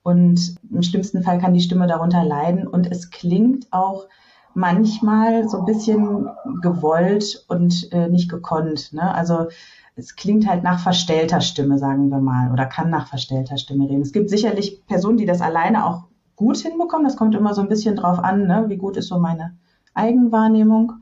Und 0.03 0.56
im 0.70 0.82
schlimmsten 0.82 1.22
Fall 1.22 1.39
kann 1.39 1.55
die 1.55 1.60
Stimme 1.60 1.86
darunter 1.86 2.25
leiden. 2.25 2.67
Und 2.67 2.91
es 2.91 3.10
klingt 3.10 3.67
auch 3.70 4.06
manchmal 4.55 5.48
so 5.48 5.58
ein 5.58 5.65
bisschen 5.65 6.29
gewollt 6.60 7.44
und 7.48 7.93
äh, 7.93 8.08
nicht 8.08 8.31
gekonnt. 8.31 8.93
Ne? 8.93 9.15
Also 9.15 9.48
es 9.94 10.17
klingt 10.17 10.48
halt 10.48 10.63
nach 10.63 10.81
verstellter 10.81 11.41
Stimme, 11.41 11.79
sagen 11.79 12.08
wir 12.08 12.19
mal, 12.19 12.51
oder 12.51 12.67
kann 12.67 12.91
nach 12.91 13.08
verstellter 13.08 13.58
Stimme 13.58 13.89
reden. 13.89 14.03
Es 14.03 14.13
gibt 14.13 14.31
sicherlich 14.31 14.84
Personen, 14.86 15.19
die 15.19 15.27
das 15.27 15.43
alleine 15.43 15.86
auch 15.86 16.05
gut 16.34 16.56
hinbekommen. 16.56 17.05
Das 17.05 17.17
kommt 17.17 17.34
immer 17.34 17.55
so 17.55 17.60
ein 17.60 17.69
bisschen 17.69 17.94
drauf 17.94 18.19
an, 18.19 18.46
ne? 18.46 18.65
wie 18.69 18.79
gut 18.79 18.96
ist 18.96 19.08
so 19.08 19.19
meine 19.19 19.55
Eigenwahrnehmung. 19.94 20.94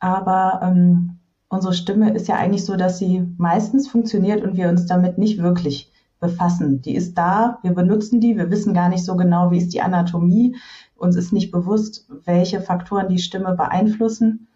Aber 0.00 0.60
ähm, 0.62 1.13
unsere 1.48 1.74
Stimme 1.74 2.14
ist 2.14 2.28
ja 2.28 2.36
eigentlich 2.36 2.64
so, 2.64 2.76
dass 2.76 2.98
sie 2.98 3.22
meistens 3.38 3.88
funktioniert 3.88 4.42
und 4.42 4.56
wir 4.56 4.68
uns 4.68 4.86
damit 4.86 5.18
nicht 5.18 5.42
wirklich 5.42 5.90
befassen. 6.20 6.80
Die 6.82 6.94
ist 6.94 7.14
da, 7.14 7.58
wir 7.62 7.72
benutzen 7.72 8.20
die, 8.20 8.36
wir 8.36 8.50
wissen 8.50 8.74
gar 8.74 8.88
nicht 8.88 9.04
so 9.04 9.16
genau, 9.16 9.50
wie 9.50 9.58
ist 9.58 9.74
die 9.74 9.82
Anatomie. 9.82 10.56
Uns 10.96 11.16
ist 11.16 11.32
nicht 11.32 11.50
bewusst, 11.50 12.06
welche 12.24 12.60
Faktoren 12.60 13.08
die 13.08 13.18
Stimme 13.18 13.54
beeinflussen. 13.54 14.46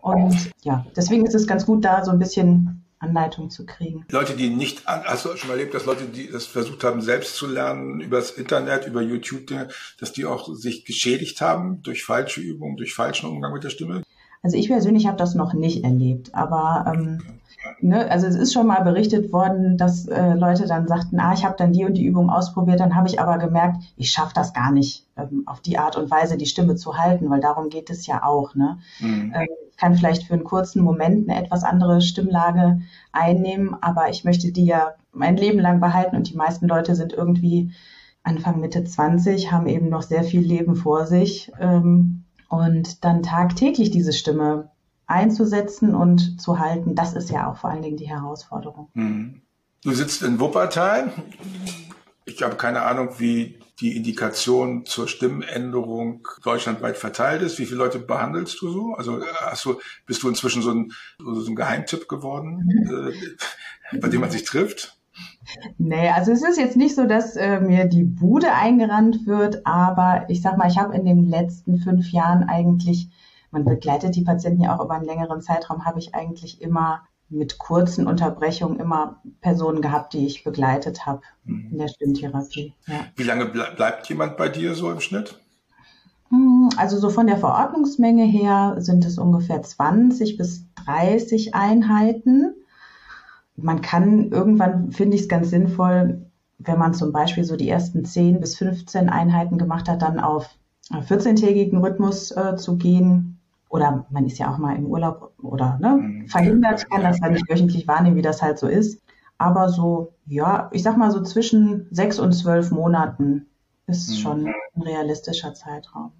Und 0.00 0.50
ja, 0.62 0.84
deswegen 0.96 1.24
ist 1.24 1.34
es 1.34 1.46
ganz 1.46 1.66
gut, 1.66 1.84
da 1.84 2.04
so 2.04 2.10
ein 2.10 2.18
bisschen 2.18 2.84
Anleitung 2.98 3.50
zu 3.50 3.66
kriegen. 3.66 4.04
Leute, 4.10 4.34
die 4.34 4.48
nicht, 4.50 4.86
hast 4.86 5.24
du 5.24 5.36
schon 5.36 5.48
mal 5.48 5.54
erlebt, 5.54 5.74
dass 5.74 5.84
Leute, 5.84 6.04
die 6.06 6.30
das 6.30 6.46
versucht 6.46 6.82
haben, 6.84 7.00
selbst 7.00 7.36
zu 7.36 7.46
lernen, 7.46 8.00
über 8.00 8.16
das 8.16 8.30
Internet, 8.32 8.86
über 8.86 9.02
YouTube, 9.02 9.68
dass 9.98 10.12
die 10.12 10.24
auch 10.24 10.52
sich 10.54 10.84
geschädigt 10.84 11.40
haben 11.40 11.82
durch 11.82 12.04
falsche 12.04 12.40
Übungen, 12.40 12.76
durch 12.76 12.94
falschen 12.94 13.28
Umgang 13.28 13.52
mit 13.52 13.62
der 13.62 13.70
Stimme? 13.70 14.02
Also 14.44 14.58
ich 14.58 14.68
persönlich 14.68 15.06
habe 15.06 15.16
das 15.16 15.34
noch 15.34 15.54
nicht 15.54 15.84
erlebt, 15.84 16.34
aber 16.34 16.92
ähm, 16.94 17.22
ne, 17.80 18.10
also 18.10 18.26
es 18.26 18.34
ist 18.34 18.52
schon 18.52 18.66
mal 18.66 18.82
berichtet 18.82 19.32
worden, 19.32 19.78
dass 19.78 20.06
äh, 20.06 20.34
Leute 20.34 20.66
dann 20.66 20.86
sagten, 20.86 21.18
ah, 21.18 21.32
ich 21.32 21.46
habe 21.46 21.56
dann 21.56 21.72
die 21.72 21.86
und 21.86 21.94
die 21.94 22.04
Übung 22.04 22.28
ausprobiert, 22.28 22.78
dann 22.78 22.94
habe 22.94 23.08
ich 23.08 23.18
aber 23.18 23.38
gemerkt, 23.38 23.78
ich 23.96 24.10
schaffe 24.10 24.34
das 24.34 24.52
gar 24.52 24.70
nicht, 24.70 25.06
ähm, 25.16 25.44
auf 25.46 25.60
die 25.60 25.78
Art 25.78 25.96
und 25.96 26.10
Weise 26.10 26.36
die 26.36 26.44
Stimme 26.44 26.76
zu 26.76 26.98
halten, 26.98 27.30
weil 27.30 27.40
darum 27.40 27.70
geht 27.70 27.88
es 27.88 28.06
ja 28.06 28.22
auch. 28.22 28.54
Ne? 28.54 28.76
Mhm. 29.00 29.32
Ähm, 29.34 29.48
ich 29.70 29.78
kann 29.78 29.96
vielleicht 29.96 30.24
für 30.24 30.34
einen 30.34 30.44
kurzen 30.44 30.82
Moment 30.82 31.26
eine 31.26 31.42
etwas 31.42 31.64
andere 31.64 32.02
Stimmlage 32.02 32.82
einnehmen, 33.12 33.74
aber 33.80 34.10
ich 34.10 34.24
möchte 34.24 34.52
die 34.52 34.66
ja 34.66 34.92
mein 35.14 35.38
Leben 35.38 35.58
lang 35.58 35.80
behalten 35.80 36.16
und 36.16 36.28
die 36.28 36.36
meisten 36.36 36.68
Leute 36.68 36.94
sind 36.94 37.14
irgendwie 37.14 37.72
Anfang 38.22 38.60
Mitte 38.60 38.84
20, 38.84 39.52
haben 39.52 39.66
eben 39.66 39.88
noch 39.88 40.02
sehr 40.02 40.22
viel 40.22 40.40
Leben 40.40 40.76
vor 40.76 41.06
sich. 41.06 41.50
Ähm, 41.58 42.13
und 42.54 43.04
dann 43.04 43.22
tagtäglich 43.22 43.90
diese 43.90 44.12
Stimme 44.12 44.70
einzusetzen 45.06 45.94
und 45.94 46.40
zu 46.40 46.58
halten, 46.58 46.94
das 46.94 47.14
ist 47.14 47.30
ja 47.30 47.50
auch 47.50 47.56
vor 47.56 47.70
allen 47.70 47.82
Dingen 47.82 47.96
die 47.96 48.08
Herausforderung. 48.08 48.88
Mhm. 48.94 49.42
Du 49.82 49.92
sitzt 49.92 50.22
in 50.22 50.40
Wuppertal. 50.40 51.12
Ich 52.24 52.42
habe 52.42 52.56
keine 52.56 52.82
Ahnung, 52.82 53.10
wie 53.18 53.58
die 53.80 53.96
Indikation 53.96 54.86
zur 54.86 55.08
Stimmenänderung 55.08 56.26
deutschlandweit 56.42 56.96
verteilt 56.96 57.42
ist? 57.42 57.58
Wie 57.58 57.66
viele 57.66 57.78
Leute 57.78 57.98
behandelst 57.98 58.60
du 58.60 58.70
so? 58.70 58.94
Also 58.94 59.22
hast 59.40 59.64
du, 59.64 59.80
bist 60.06 60.22
du 60.22 60.28
inzwischen 60.28 60.62
so 60.62 60.70
ein, 60.70 60.92
so 61.18 61.50
ein 61.50 61.56
Geheimtipp 61.56 62.08
geworden, 62.08 63.12
äh, 63.92 63.98
bei 63.98 64.08
dem 64.08 64.20
man 64.20 64.30
sich 64.30 64.44
trifft? 64.44 64.96
Nee, 65.78 66.08
also 66.10 66.32
es 66.32 66.42
ist 66.42 66.58
jetzt 66.58 66.76
nicht 66.76 66.94
so, 66.94 67.06
dass 67.06 67.36
äh, 67.36 67.60
mir 67.60 67.86
die 67.86 68.04
Bude 68.04 68.52
eingerannt 68.52 69.26
wird, 69.26 69.66
aber 69.66 70.24
ich 70.28 70.42
sag 70.42 70.56
mal, 70.56 70.68
ich 70.68 70.78
habe 70.78 70.94
in 70.94 71.04
den 71.04 71.28
letzten 71.28 71.78
fünf 71.78 72.10
Jahren 72.10 72.44
eigentlich, 72.44 73.08
man 73.50 73.64
begleitet 73.64 74.16
die 74.16 74.24
Patienten 74.24 74.62
ja 74.62 74.76
auch 74.76 74.84
über 74.84 74.94
einen 74.94 75.04
längeren 75.04 75.40
Zeitraum, 75.40 75.84
habe 75.84 75.98
ich 75.98 76.14
eigentlich 76.14 76.60
immer 76.60 77.02
mit 77.28 77.58
kurzen 77.58 78.06
Unterbrechungen 78.06 78.78
immer 78.78 79.20
Personen 79.40 79.80
gehabt, 79.82 80.12
die 80.12 80.26
ich 80.26 80.44
begleitet 80.44 81.06
habe 81.06 81.22
mhm. 81.44 81.68
in 81.72 81.78
der 81.78 81.88
Stimmtherapie. 81.88 82.74
Ja. 82.86 83.06
Wie 83.16 83.22
lange 83.22 83.46
ble 83.46 83.66
bleibt 83.76 84.08
jemand 84.08 84.36
bei 84.36 84.48
dir 84.48 84.74
so 84.74 84.90
im 84.90 85.00
Schnitt? 85.00 85.40
Hm, 86.28 86.70
also 86.76 86.98
so 86.98 87.10
von 87.10 87.26
der 87.26 87.38
Verordnungsmenge 87.38 88.24
her 88.24 88.76
sind 88.78 89.04
es 89.04 89.18
ungefähr 89.18 89.62
20 89.62 90.36
bis 90.36 90.66
30 90.86 91.54
Einheiten. 91.54 92.54
Man 93.56 93.80
kann 93.82 94.30
irgendwann, 94.30 94.90
finde 94.90 95.16
ich 95.16 95.22
es 95.22 95.28
ganz 95.28 95.50
sinnvoll, 95.50 96.26
wenn 96.58 96.78
man 96.78 96.94
zum 96.94 97.12
Beispiel 97.12 97.44
so 97.44 97.56
die 97.56 97.68
ersten 97.68 98.04
10 98.04 98.40
bis 98.40 98.56
15 98.56 99.08
Einheiten 99.08 99.58
gemacht 99.58 99.88
hat, 99.88 100.02
dann 100.02 100.18
auf 100.18 100.48
14-tägigen 100.90 101.80
Rhythmus 101.80 102.30
äh, 102.32 102.56
zu 102.56 102.76
gehen 102.76 103.38
oder 103.68 104.06
man 104.10 104.26
ist 104.26 104.38
ja 104.38 104.52
auch 104.52 104.58
mal 104.58 104.76
im 104.76 104.86
Urlaub 104.86 105.32
oder 105.42 105.78
ne, 105.80 105.96
mhm. 105.96 106.28
verhindert, 106.28 106.88
kann 106.88 107.02
das 107.02 107.20
dann 107.20 107.32
nicht 107.32 107.48
wöchentlich 107.50 107.88
wahrnehmen, 107.88 108.16
wie 108.16 108.22
das 108.22 108.42
halt 108.42 108.58
so 108.58 108.68
ist. 108.68 109.02
Aber 109.36 109.68
so, 109.68 110.12
ja, 110.26 110.70
ich 110.72 110.82
sag 110.82 110.96
mal 110.96 111.10
so 111.10 111.22
zwischen 111.22 111.88
sechs 111.90 112.20
und 112.20 112.32
zwölf 112.32 112.70
Monaten 112.70 113.46
ist 113.86 114.08
mhm. 114.10 114.14
schon 114.14 114.46
ein 114.46 114.82
realistischer 114.82 115.54
Zeitraum. 115.54 116.12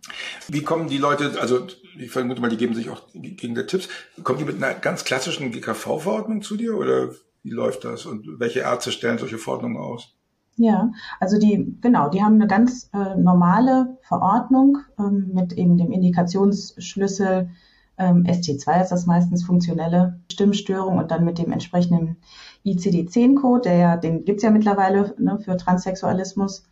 Wie 0.48 0.62
kommen 0.62 0.88
die 0.88 0.98
Leute, 0.98 1.40
also 1.40 1.66
ich 1.98 2.10
vermute 2.10 2.40
mal, 2.40 2.50
die 2.50 2.56
geben 2.56 2.74
sich 2.74 2.90
auch 2.90 3.02
gegen 3.14 3.54
der 3.54 3.66
Tipps, 3.66 3.88
kommen 4.22 4.38
die 4.38 4.44
mit 4.44 4.56
einer 4.56 4.74
ganz 4.74 5.04
klassischen 5.04 5.50
GKV-Verordnung 5.50 6.42
zu 6.42 6.56
dir 6.56 6.76
oder 6.76 7.10
wie 7.42 7.50
läuft 7.50 7.84
das 7.84 8.06
und 8.06 8.38
welche 8.38 8.60
Ärzte 8.60 8.92
stellen 8.92 9.18
solche 9.18 9.38
Verordnungen 9.38 9.76
aus? 9.76 10.14
Ja, 10.56 10.92
also 11.18 11.38
die, 11.38 11.76
genau, 11.80 12.08
die 12.08 12.22
haben 12.22 12.34
eine 12.34 12.46
ganz 12.46 12.88
äh, 12.92 13.16
normale 13.16 13.98
Verordnung 14.02 14.78
ähm, 14.98 15.30
mit 15.34 15.52
eben 15.54 15.76
dem 15.76 15.90
Indikationsschlüssel 15.90 17.50
ähm, 17.98 18.24
ST2 18.24 18.82
ist 18.82 18.90
das 18.90 19.06
meistens 19.06 19.44
funktionelle 19.44 20.20
Stimmstörung 20.30 20.98
und 20.98 21.10
dann 21.10 21.24
mit 21.24 21.38
dem 21.38 21.52
entsprechenden 21.52 22.16
ICD-10-Code, 22.64 23.62
der 23.62 23.76
ja, 23.76 23.96
den 23.96 24.24
gibt's 24.24 24.42
ja 24.42 24.50
mittlerweile 24.50 25.14
ne, 25.18 25.38
für 25.38 25.56
Transsexualismus. 25.56 26.64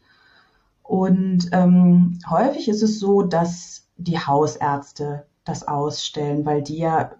Und 0.92 1.48
ähm, 1.52 2.18
häufig 2.28 2.68
ist 2.68 2.82
es 2.82 3.00
so, 3.00 3.22
dass 3.22 3.88
die 3.96 4.18
Hausärzte 4.18 5.24
das 5.42 5.66
ausstellen, 5.66 6.44
weil 6.44 6.60
die 6.60 6.76
ja 6.76 7.12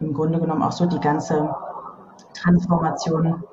im 0.00 0.12
Grunde 0.12 0.40
genommen 0.40 0.64
auch 0.64 0.72
so 0.72 0.86
die 0.86 0.98
ganze 0.98 1.54
Transformation 2.34 3.44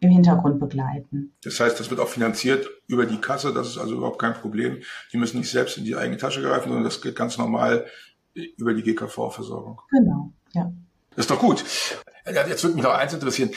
im 0.00 0.10
Hintergrund 0.10 0.60
begleiten. 0.60 1.32
Das 1.42 1.58
heißt, 1.58 1.80
das 1.80 1.88
wird 1.88 2.00
auch 2.00 2.08
finanziert 2.08 2.68
über 2.86 3.06
die 3.06 3.18
Kasse, 3.18 3.54
das 3.54 3.68
ist 3.68 3.78
also 3.78 3.94
überhaupt 3.94 4.18
kein 4.18 4.34
Problem. 4.34 4.82
Die 5.10 5.16
müssen 5.16 5.38
nicht 5.38 5.50
selbst 5.50 5.78
in 5.78 5.84
die 5.84 5.96
eigene 5.96 6.18
Tasche 6.18 6.42
greifen, 6.42 6.68
sondern 6.68 6.84
das 6.84 7.00
geht 7.00 7.16
ganz 7.16 7.38
normal 7.38 7.86
über 8.34 8.74
die 8.74 8.82
GKV-Versorgung. 8.82 9.80
Genau, 9.90 10.34
ja. 10.52 10.70
Das 11.16 11.24
ist 11.24 11.30
doch 11.30 11.40
gut. 11.40 11.64
Jetzt 12.26 12.62
würde 12.62 12.76
mich 12.76 12.84
noch 12.84 12.92
eins 12.92 13.14
interessieren. 13.14 13.52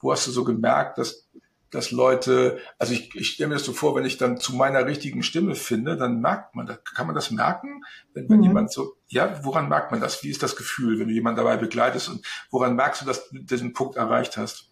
Wo 0.00 0.12
hast 0.12 0.26
du 0.26 0.30
so 0.30 0.44
gemerkt, 0.44 0.96
dass, 0.96 1.28
dass 1.74 1.90
Leute, 1.90 2.58
also 2.78 2.92
ich, 2.92 3.14
ich 3.14 3.28
stelle 3.28 3.48
mir 3.48 3.54
das 3.54 3.64
so 3.64 3.72
vor, 3.72 3.94
wenn 3.96 4.04
ich 4.04 4.16
dann 4.16 4.38
zu 4.38 4.54
meiner 4.54 4.86
richtigen 4.86 5.22
Stimme 5.22 5.54
finde, 5.54 5.96
dann 5.96 6.20
merkt 6.20 6.54
man 6.54 6.66
das. 6.66 6.78
Kann 6.84 7.06
man 7.06 7.14
das 7.14 7.30
merken? 7.30 7.84
Wenn, 8.12 8.28
wenn 8.28 8.38
mhm. 8.38 8.44
jemand 8.44 8.72
so, 8.72 8.94
ja, 9.08 9.44
woran 9.44 9.68
merkt 9.68 9.90
man 9.90 10.00
das? 10.00 10.22
Wie 10.22 10.30
ist 10.30 10.42
das 10.42 10.56
Gefühl, 10.56 10.98
wenn 10.98 11.08
du 11.08 11.14
jemanden 11.14 11.38
dabei 11.38 11.56
begleitest 11.56 12.08
und 12.08 12.24
woran 12.50 12.76
merkst 12.76 13.02
du, 13.02 13.06
dass 13.06 13.28
du 13.28 13.38
diesen 13.38 13.72
Punkt 13.72 13.96
erreicht 13.96 14.36
hast? 14.36 14.70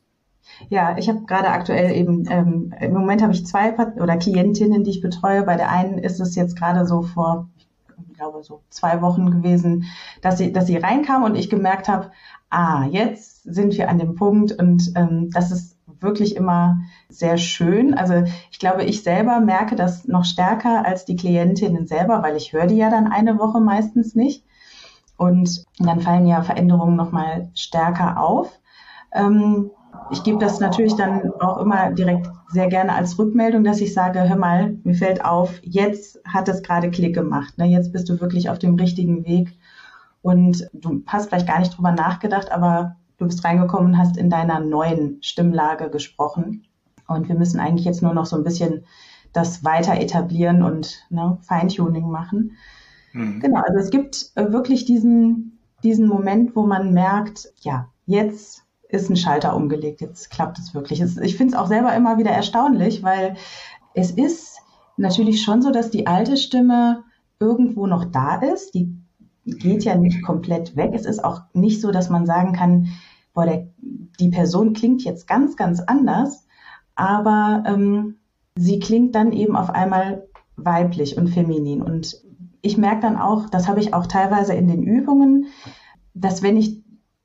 Ja, 0.68 0.96
ich 0.98 1.08
habe 1.08 1.24
gerade 1.26 1.48
aktuell 1.48 1.92
eben, 1.92 2.26
ähm, 2.30 2.74
im 2.80 2.92
Moment 2.92 3.22
habe 3.22 3.32
ich 3.32 3.46
zwei 3.46 3.74
oder 3.74 4.16
Klientinnen, 4.16 4.84
die 4.84 4.90
ich 4.90 5.00
betreue. 5.00 5.42
Bei 5.44 5.56
der 5.56 5.70
einen 5.70 5.98
ist 5.98 6.20
es 6.20 6.34
jetzt 6.34 6.56
gerade 6.56 6.86
so 6.86 7.02
vor, 7.02 7.48
ich 8.08 8.16
glaube, 8.16 8.42
so 8.42 8.62
zwei 8.68 9.00
Wochen 9.02 9.30
gewesen, 9.30 9.86
dass 10.20 10.38
sie, 10.38 10.52
dass 10.52 10.66
sie 10.66 10.76
reinkam 10.76 11.24
und 11.24 11.36
ich 11.36 11.50
gemerkt 11.50 11.88
habe, 11.88 12.10
ah, 12.50 12.86
jetzt 12.90 13.42
sind 13.44 13.76
wir 13.76 13.88
an 13.88 13.98
dem 13.98 14.14
Punkt 14.14 14.52
und 14.52 14.92
ähm, 14.94 15.30
das 15.32 15.50
ist 15.50 15.71
wirklich 16.02 16.36
immer 16.36 16.78
sehr 17.08 17.38
schön. 17.38 17.94
Also 17.94 18.24
ich 18.50 18.58
glaube, 18.58 18.84
ich 18.84 19.02
selber 19.02 19.40
merke 19.40 19.76
das 19.76 20.06
noch 20.06 20.24
stärker 20.24 20.84
als 20.84 21.04
die 21.04 21.16
Klientinnen 21.16 21.86
selber, 21.86 22.22
weil 22.22 22.36
ich 22.36 22.52
höre 22.52 22.66
die 22.66 22.76
ja 22.76 22.90
dann 22.90 23.10
eine 23.10 23.38
Woche 23.38 23.60
meistens 23.60 24.14
nicht. 24.14 24.44
Und 25.16 25.64
dann 25.78 26.00
fallen 26.00 26.26
ja 26.26 26.42
Veränderungen 26.42 26.96
nochmal 26.96 27.50
stärker 27.54 28.20
auf. 28.20 28.58
Ähm, 29.12 29.70
ich 30.10 30.22
gebe 30.22 30.38
das 30.38 30.60
natürlich 30.60 30.94
dann 30.96 31.30
auch 31.40 31.58
immer 31.58 31.90
direkt 31.90 32.28
sehr 32.48 32.68
gerne 32.68 32.94
als 32.94 33.18
Rückmeldung, 33.18 33.64
dass 33.64 33.80
ich 33.80 33.94
sage, 33.94 34.28
hör 34.28 34.36
mal, 34.36 34.76
mir 34.84 34.94
fällt 34.94 35.24
auf, 35.24 35.60
jetzt 35.62 36.20
hat 36.26 36.48
es 36.48 36.62
gerade 36.62 36.90
Klick 36.90 37.14
gemacht. 37.14 37.56
Ne? 37.58 37.66
Jetzt 37.66 37.92
bist 37.92 38.08
du 38.08 38.20
wirklich 38.20 38.50
auf 38.50 38.58
dem 38.58 38.74
richtigen 38.74 39.24
Weg. 39.24 39.56
Und 40.22 40.68
du 40.72 41.02
hast 41.06 41.28
vielleicht 41.28 41.48
gar 41.48 41.58
nicht 41.58 41.76
drüber 41.76 41.92
nachgedacht, 41.92 42.52
aber 42.52 42.96
du 43.22 43.28
bist 43.28 43.44
reingekommen 43.44 43.92
und 43.92 43.98
hast 43.98 44.16
in 44.16 44.30
deiner 44.30 44.60
neuen 44.60 45.22
Stimmlage 45.22 45.90
gesprochen. 45.90 46.64
Und 47.08 47.28
wir 47.28 47.34
müssen 47.34 47.60
eigentlich 47.60 47.84
jetzt 47.84 48.02
nur 48.02 48.14
noch 48.14 48.26
so 48.26 48.36
ein 48.36 48.44
bisschen 48.44 48.84
das 49.32 49.64
weiter 49.64 49.98
etablieren 49.98 50.62
und 50.62 51.06
ne, 51.10 51.38
Feintuning 51.42 52.10
machen. 52.10 52.56
Mhm. 53.12 53.40
Genau, 53.40 53.60
also 53.60 53.78
es 53.78 53.90
gibt 53.90 54.30
äh, 54.34 54.52
wirklich 54.52 54.84
diesen, 54.84 55.58
diesen 55.82 56.06
Moment, 56.06 56.54
wo 56.54 56.66
man 56.66 56.92
merkt, 56.92 57.52
ja, 57.60 57.88
jetzt 58.06 58.64
ist 58.88 59.08
ein 59.08 59.16
Schalter 59.16 59.56
umgelegt. 59.56 60.00
Jetzt 60.00 60.30
klappt 60.30 60.58
es 60.58 60.74
wirklich. 60.74 61.00
Ich 61.00 61.36
finde 61.36 61.54
es 61.54 61.58
auch 61.58 61.66
selber 61.66 61.94
immer 61.94 62.18
wieder 62.18 62.30
erstaunlich, 62.30 63.02
weil 63.02 63.36
es 63.94 64.10
ist 64.10 64.58
natürlich 64.96 65.42
schon 65.42 65.62
so, 65.62 65.70
dass 65.70 65.90
die 65.90 66.06
alte 66.06 66.36
Stimme 66.36 67.04
irgendwo 67.40 67.86
noch 67.86 68.04
da 68.04 68.36
ist. 68.36 68.74
Die 68.74 68.94
geht 69.44 69.84
ja 69.84 69.96
nicht 69.96 70.22
komplett 70.22 70.76
weg. 70.76 70.92
Es 70.94 71.06
ist 71.06 71.24
auch 71.24 71.40
nicht 71.54 71.80
so, 71.80 71.90
dass 71.90 72.10
man 72.10 72.26
sagen 72.26 72.52
kann, 72.52 72.88
boah, 73.34 73.46
der, 73.46 73.68
die 74.20 74.30
Person 74.30 74.72
klingt 74.72 75.02
jetzt 75.04 75.26
ganz, 75.26 75.56
ganz 75.56 75.80
anders, 75.80 76.46
aber 76.94 77.64
ähm, 77.66 78.16
sie 78.56 78.78
klingt 78.78 79.14
dann 79.14 79.32
eben 79.32 79.56
auf 79.56 79.70
einmal 79.70 80.28
weiblich 80.56 81.16
und 81.16 81.28
feminin. 81.28 81.82
Und 81.82 82.22
ich 82.60 82.76
merke 82.76 83.00
dann 83.02 83.16
auch, 83.16 83.48
das 83.48 83.68
habe 83.68 83.80
ich 83.80 83.94
auch 83.94 84.06
teilweise 84.06 84.54
in 84.54 84.68
den 84.68 84.82
Übungen, 84.82 85.46
dass 86.14 86.42
wenn 86.42 86.56
ich 86.56 86.82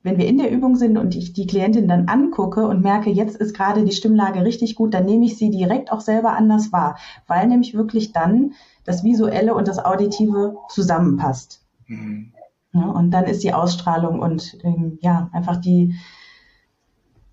wenn 0.07 0.17
wir 0.17 0.27
in 0.27 0.37
der 0.37 0.51
Übung 0.51 0.77
sind 0.77 0.97
und 0.97 1.15
ich 1.15 1.33
die 1.33 1.47
Klientin 1.47 1.89
dann 1.89 2.07
angucke 2.07 2.65
und 2.65 2.81
merke, 2.81 3.09
jetzt 3.09 3.35
ist 3.35 3.53
gerade 3.53 3.83
die 3.83 3.91
Stimmlage 3.91 4.45
richtig 4.45 4.75
gut, 4.75 4.93
dann 4.93 5.03
nehme 5.03 5.25
ich 5.25 5.37
sie 5.37 5.49
direkt 5.49 5.91
auch 5.91 5.99
selber 5.99 6.31
anders 6.31 6.71
wahr, 6.71 6.97
weil 7.27 7.45
nämlich 7.47 7.73
wirklich 7.73 8.13
dann 8.13 8.53
das 8.85 9.03
Visuelle 9.03 9.53
und 9.53 9.67
das 9.67 9.83
Auditive 9.83 10.55
zusammenpasst. 10.69 11.61
Mhm. 11.87 12.31
Ja, 12.77 12.85
und 12.87 13.11
dann 13.11 13.25
ist 13.25 13.43
die 13.43 13.53
Ausstrahlung 13.53 14.19
und 14.19 14.57
ähm, 14.63 14.99
ja, 15.01 15.29
einfach 15.33 15.57
die, 15.57 15.95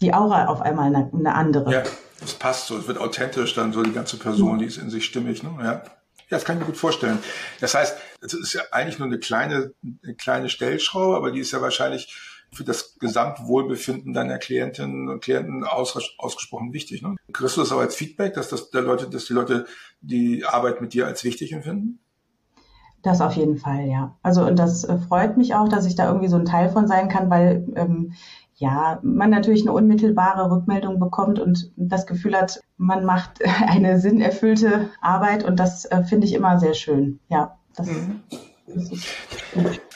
die 0.00 0.14
Aura 0.14 0.46
auf 0.46 0.60
einmal 0.60 0.94
eine, 0.94 1.10
eine 1.12 1.34
andere. 1.34 1.72
Ja, 1.72 1.82
es 2.22 2.34
passt 2.34 2.66
so, 2.66 2.78
es 2.78 2.86
wird 2.86 2.98
authentisch 2.98 3.54
dann 3.54 3.72
so 3.72 3.82
die 3.82 3.92
ganze 3.92 4.16
Person, 4.16 4.58
die 4.58 4.66
ist 4.66 4.78
in 4.78 4.90
sich 4.90 5.04
stimmig. 5.04 5.42
Ne? 5.42 5.50
Ja. 5.60 5.82
Ja, 6.30 6.38
das 6.38 6.44
kann 6.44 6.56
ich 6.56 6.60
mir 6.60 6.66
gut 6.66 6.78
vorstellen. 6.78 7.18
Das 7.60 7.74
heißt, 7.74 7.98
es 8.22 8.32
ist 8.32 8.54
ja 8.54 8.62
eigentlich 8.70 8.98
nur 8.98 9.08
eine 9.08 9.18
kleine, 9.18 9.74
eine 10.02 10.14
kleine 10.14 10.48
Stellschraube, 10.48 11.16
aber 11.16 11.30
die 11.30 11.40
ist 11.40 11.52
ja 11.52 11.60
wahrscheinlich 11.60 12.16
für 12.50 12.64
das 12.64 12.96
Gesamtwohlbefinden 12.98 14.14
deiner 14.14 14.38
Klientinnen 14.38 15.08
und 15.08 15.22
Klienten 15.22 15.64
aus, 15.64 15.98
ausgesprochen 16.18 16.72
wichtig. 16.72 17.02
Ne? 17.02 17.16
Kriegst 17.32 17.56
du 17.56 17.60
das 17.60 17.72
auch 17.72 17.80
als 17.80 17.94
Feedback, 17.94 18.34
dass 18.34 18.48
das 18.48 18.70
der 18.70 18.82
Leute, 18.82 19.10
dass 19.10 19.26
die 19.26 19.32
Leute 19.32 19.66
die 20.00 20.44
Arbeit 20.44 20.80
mit 20.80 20.94
dir 20.94 21.06
als 21.06 21.24
wichtig 21.24 21.52
empfinden? 21.52 22.00
Das 23.04 23.20
auf 23.20 23.34
jeden 23.34 23.58
Fall, 23.58 23.86
ja. 23.86 24.16
Also 24.22 24.46
und 24.46 24.58
das 24.58 24.82
äh, 24.82 24.96
freut 24.96 25.36
mich 25.36 25.54
auch, 25.54 25.68
dass 25.68 25.84
ich 25.84 25.94
da 25.94 26.06
irgendwie 26.08 26.28
so 26.28 26.36
ein 26.36 26.46
Teil 26.46 26.70
von 26.70 26.88
sein 26.88 27.10
kann, 27.10 27.28
weil 27.28 27.68
ähm, 27.76 28.14
ja, 28.54 28.98
man 29.02 29.28
natürlich 29.28 29.60
eine 29.62 29.72
unmittelbare 29.72 30.50
Rückmeldung 30.50 30.98
bekommt 30.98 31.38
und 31.38 31.70
das 31.76 32.06
Gefühl 32.06 32.34
hat, 32.34 32.60
man 32.78 33.04
macht 33.04 33.40
eine 33.68 34.00
sinnerfüllte 34.00 34.88
Arbeit 35.02 35.44
und 35.44 35.60
das 35.60 35.84
äh, 35.84 36.02
finde 36.02 36.26
ich 36.26 36.32
immer 36.32 36.58
sehr 36.58 36.72
schön. 36.72 37.20
Ja, 37.28 37.58
das 37.76 37.88
mhm. 37.88 38.22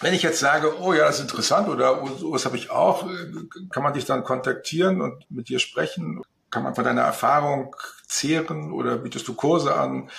Wenn 0.02 0.12
ich 0.12 0.22
jetzt 0.22 0.40
sage, 0.40 0.70
oh 0.82 0.92
ja, 0.92 1.06
das 1.06 1.16
ist 1.16 1.22
interessant 1.22 1.70
oder 1.70 2.02
oh, 2.02 2.08
sowas 2.08 2.44
habe 2.44 2.58
ich 2.58 2.70
auch, 2.70 3.06
kann 3.70 3.82
man 3.82 3.94
dich 3.94 4.04
dann 4.04 4.22
kontaktieren 4.22 5.00
und 5.00 5.30
mit 5.30 5.48
dir 5.48 5.58
sprechen? 5.58 6.20
Kann 6.50 6.62
man 6.62 6.74
von 6.74 6.84
deiner 6.84 7.00
Erfahrung 7.00 7.74
zehren 8.08 8.72
oder 8.72 8.98
bietest 8.98 9.28
du 9.28 9.34
Kurse 9.34 9.76
an? 9.76 10.10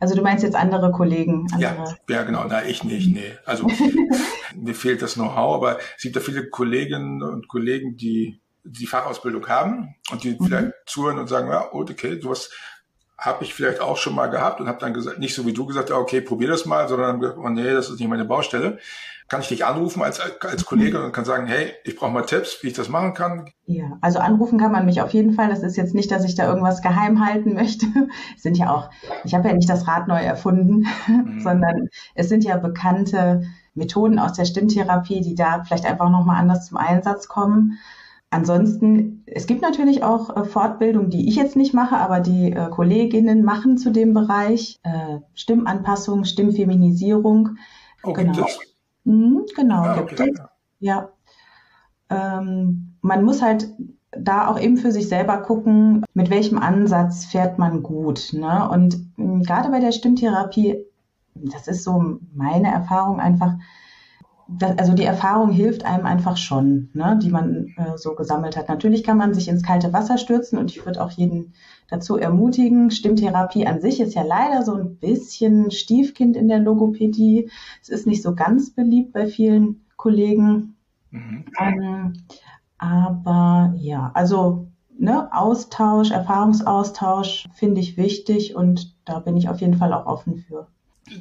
Also 0.00 0.14
du 0.14 0.22
meinst 0.22 0.42
jetzt 0.42 0.56
andere 0.56 0.90
Kollegen? 0.90 1.46
Andere. 1.52 1.96
Ja, 2.08 2.16
ja, 2.16 2.22
genau. 2.24 2.44
Na, 2.48 2.64
ich 2.64 2.84
nicht, 2.84 3.12
nee. 3.12 3.36
Also 3.44 3.66
mir 4.56 4.74
fehlt 4.74 5.02
das 5.02 5.14
Know-how, 5.14 5.56
aber 5.56 5.78
es 5.96 6.02
gibt 6.02 6.16
ja 6.16 6.22
viele 6.22 6.48
Kolleginnen 6.48 7.22
und 7.22 7.48
Kollegen, 7.48 7.96
die 7.96 8.40
die 8.64 8.86
Fachausbildung 8.86 9.48
haben 9.48 9.94
und 10.10 10.24
die 10.24 10.36
mhm. 10.38 10.44
vielleicht 10.44 10.72
zuhören 10.86 11.18
und 11.18 11.28
sagen, 11.28 11.48
ja, 11.48 11.72
okay, 11.72 12.20
sowas 12.20 12.50
habe 13.18 13.42
ich 13.44 13.52
vielleicht 13.52 13.80
auch 13.80 13.96
schon 13.96 14.14
mal 14.14 14.28
gehabt 14.28 14.60
und 14.60 14.68
habe 14.68 14.78
dann 14.78 14.94
gesagt, 14.94 15.18
nicht 15.18 15.34
so 15.34 15.44
wie 15.44 15.52
du 15.52 15.66
gesagt, 15.66 15.90
okay, 15.90 16.20
probier 16.20 16.48
das 16.48 16.66
mal, 16.66 16.88
sondern 16.88 17.18
gesagt, 17.18 17.38
oh 17.38 17.48
nee, 17.48 17.72
das 17.72 17.90
ist 17.90 17.98
nicht 17.98 18.08
meine 18.08 18.24
Baustelle. 18.24 18.78
Kann 19.26 19.42
ich 19.42 19.48
dich 19.48 19.66
anrufen 19.66 20.02
als, 20.02 20.20
als 20.20 20.64
Kollege 20.64 21.04
und 21.04 21.12
kann 21.12 21.26
sagen, 21.26 21.46
hey, 21.46 21.72
ich 21.84 21.96
brauche 21.96 22.12
mal 22.12 22.22
Tipps, 22.22 22.62
wie 22.62 22.68
ich 22.68 22.72
das 22.72 22.88
machen 22.88 23.12
kann? 23.12 23.50
Ja, 23.66 23.98
also 24.00 24.20
anrufen 24.20 24.58
kann 24.58 24.72
man 24.72 24.86
mich 24.86 25.02
auf 25.02 25.12
jeden 25.12 25.34
Fall. 25.34 25.48
Das 25.48 25.62
ist 25.62 25.76
jetzt 25.76 25.94
nicht, 25.94 26.10
dass 26.10 26.24
ich 26.24 26.34
da 26.34 26.48
irgendwas 26.48 26.80
geheim 26.80 27.26
halten 27.26 27.54
möchte. 27.54 27.86
Es 28.36 28.42
sind 28.42 28.56
ja 28.56 28.72
auch, 28.72 28.88
ich 29.24 29.34
habe 29.34 29.48
ja 29.48 29.54
nicht 29.54 29.68
das 29.68 29.86
Rad 29.86 30.08
neu 30.08 30.20
erfunden, 30.20 30.86
mhm. 31.08 31.40
sondern 31.40 31.88
es 32.14 32.28
sind 32.28 32.44
ja 32.44 32.56
bekannte 32.56 33.42
Methoden 33.74 34.18
aus 34.18 34.32
der 34.32 34.44
Stimmtherapie, 34.44 35.20
die 35.20 35.34
da 35.34 35.64
vielleicht 35.64 35.84
einfach 35.84 36.08
nochmal 36.08 36.40
anders 36.40 36.66
zum 36.66 36.78
Einsatz 36.78 37.28
kommen. 37.28 37.78
Ansonsten, 38.30 39.24
es 39.26 39.46
gibt 39.46 39.62
natürlich 39.62 40.02
auch 40.02 40.36
äh, 40.36 40.44
Fortbildungen, 40.44 41.10
die 41.10 41.28
ich 41.28 41.36
jetzt 41.36 41.56
nicht 41.56 41.72
mache, 41.72 41.96
aber 41.96 42.20
die 42.20 42.52
äh, 42.52 42.68
Kolleginnen 42.68 43.42
machen 43.42 43.78
zu 43.78 43.90
dem 43.90 44.12
Bereich 44.12 44.78
äh, 44.82 45.18
Stimmanpassung, 45.34 46.24
Stimmfeminisierung. 46.24 47.56
Oh, 48.02 48.12
genau. 48.12 48.32
gibt 48.32 48.48
es? 48.48 48.58
Mhm, 49.04 49.46
genau, 49.56 49.82
ah, 49.82 50.02
gibt 50.02 50.20
es. 50.20 50.38
Ja. 50.78 51.08
Ähm, 52.10 52.96
man 53.00 53.24
muss 53.24 53.40
halt 53.40 53.72
da 54.10 54.48
auch 54.48 54.60
eben 54.60 54.76
für 54.76 54.92
sich 54.92 55.08
selber 55.08 55.38
gucken, 55.38 56.04
mit 56.12 56.30
welchem 56.30 56.58
Ansatz 56.58 57.24
fährt 57.24 57.58
man 57.58 57.82
gut. 57.82 58.32
Ne? 58.32 58.68
Und 58.70 58.98
mh, 59.16 59.42
gerade 59.44 59.70
bei 59.70 59.80
der 59.80 59.92
Stimmtherapie, 59.92 60.84
das 61.34 61.66
ist 61.68 61.84
so 61.84 62.18
meine 62.34 62.70
Erfahrung 62.70 63.20
einfach, 63.20 63.54
das, 64.48 64.78
also 64.78 64.94
die 64.94 65.04
Erfahrung 65.04 65.50
hilft 65.50 65.84
einem 65.84 66.06
einfach 66.06 66.38
schon, 66.38 66.88
ne, 66.94 67.18
die 67.22 67.28
man 67.28 67.74
äh, 67.76 67.96
so 67.98 68.14
gesammelt 68.14 68.56
hat. 68.56 68.68
Natürlich 68.68 69.04
kann 69.04 69.18
man 69.18 69.34
sich 69.34 69.46
ins 69.46 69.62
kalte 69.62 69.92
Wasser 69.92 70.16
stürzen 70.16 70.58
und 70.58 70.70
ich 70.70 70.84
würde 70.86 71.04
auch 71.04 71.10
jeden 71.10 71.52
dazu 71.88 72.16
ermutigen. 72.16 72.90
Stimmtherapie 72.90 73.66
an 73.66 73.82
sich 73.82 74.00
ist 74.00 74.14
ja 74.14 74.22
leider 74.22 74.62
so 74.62 74.74
ein 74.74 74.96
bisschen 74.96 75.70
Stiefkind 75.70 76.34
in 76.34 76.48
der 76.48 76.60
Logopädie. 76.60 77.50
Es 77.82 77.90
ist 77.90 78.06
nicht 78.06 78.22
so 78.22 78.34
ganz 78.34 78.70
beliebt 78.70 79.12
bei 79.12 79.26
vielen 79.26 79.84
Kollegen. 79.96 80.76
Mhm. 81.10 81.44
Ähm, 81.60 82.12
aber 82.78 83.74
ja, 83.76 84.10
also 84.14 84.68
ne, 84.98 85.28
Austausch, 85.30 86.10
Erfahrungsaustausch 86.10 87.48
finde 87.52 87.82
ich 87.82 87.98
wichtig 87.98 88.56
und 88.56 88.96
da 89.04 89.18
bin 89.18 89.36
ich 89.36 89.50
auf 89.50 89.60
jeden 89.60 89.76
Fall 89.76 89.92
auch 89.92 90.06
offen 90.06 90.38
für 90.38 90.68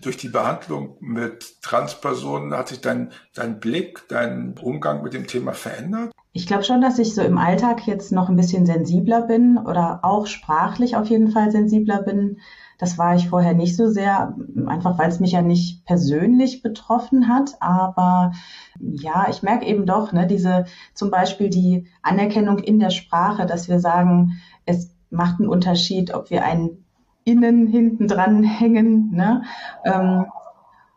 durch 0.02 0.18
die 0.18 0.30
Behandlung 0.30 0.98
mit 1.00 1.62
Transpersonen 1.62 2.54
hat 2.54 2.70
sich 2.70 2.82
dein, 2.82 3.12
dein 3.34 3.60
Blick, 3.60 4.08
dein 4.10 4.56
Umgang 4.62 5.04
mit 5.04 5.14
dem 5.14 5.28
Thema 5.28 5.54
verändert? 5.54 6.12
Ich 6.34 6.46
glaube 6.46 6.64
schon, 6.64 6.82
dass 6.82 7.00
ich 7.00 7.16
so 7.16 7.24
im 7.24 7.38
Alltag 7.38 7.88
jetzt 7.88 8.12
noch 8.12 8.30
ein 8.30 8.36
bisschen 8.36 8.66
sensibler 8.66 9.24
bin 9.24 9.58
oder 9.58 10.02
auch 10.04 10.28
sprachlich 10.28 10.96
auf 10.96 11.08
jeden 11.08 11.32
Fall 11.32 11.52
sensibler 11.52 12.04
bin. 12.04 12.40
Das 12.78 13.00
war 13.00 13.16
ich 13.16 13.28
vorher 13.28 13.56
nicht 13.56 13.76
so 13.76 13.90
sehr, 13.90 14.36
einfach 14.68 15.00
weil 15.00 15.10
es 15.10 15.20
mich 15.20 15.32
ja 15.32 15.42
nicht 15.42 15.84
persönlich 15.86 16.62
betroffen 16.62 17.28
hat. 17.28 17.56
Aber 17.60 18.34
ja, 18.80 19.26
ich 19.30 19.42
merke 19.42 19.66
eben 19.66 19.88
doch, 19.88 20.14
ne, 20.14 20.28
diese 20.28 20.66
zum 20.94 21.10
Beispiel 21.10 21.50
die 21.50 21.88
Anerkennung 22.04 22.60
in 22.60 22.78
der 22.78 22.92
Sprache, 22.92 23.48
dass 23.48 23.68
wir 23.68 23.80
sagen, 23.80 24.40
es 24.66 24.96
macht 25.10 25.40
einen 25.40 25.50
Unterschied, 25.50 26.14
ob 26.14 26.30
wir 26.30 26.44
einen 26.44 26.86
innen 27.28 27.68
hinten 27.68 28.08
dran 28.08 28.44
hängen. 28.44 29.12
Ne? 29.12 29.44
Ähm, 29.84 30.26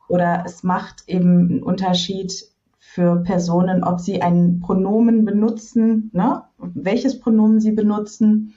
oder 0.08 0.44
es 0.46 0.62
macht 0.62 1.08
eben 1.08 1.50
einen 1.50 1.62
Unterschied 1.62 2.32
für 2.78 3.16
Personen, 3.16 3.84
ob 3.84 4.00
sie 4.00 4.22
ein 4.22 4.60
Pronomen 4.60 5.24
benutzen, 5.24 6.10
ne? 6.12 6.44
welches 6.58 7.20
Pronomen 7.20 7.60
sie 7.60 7.72
benutzen. 7.72 8.54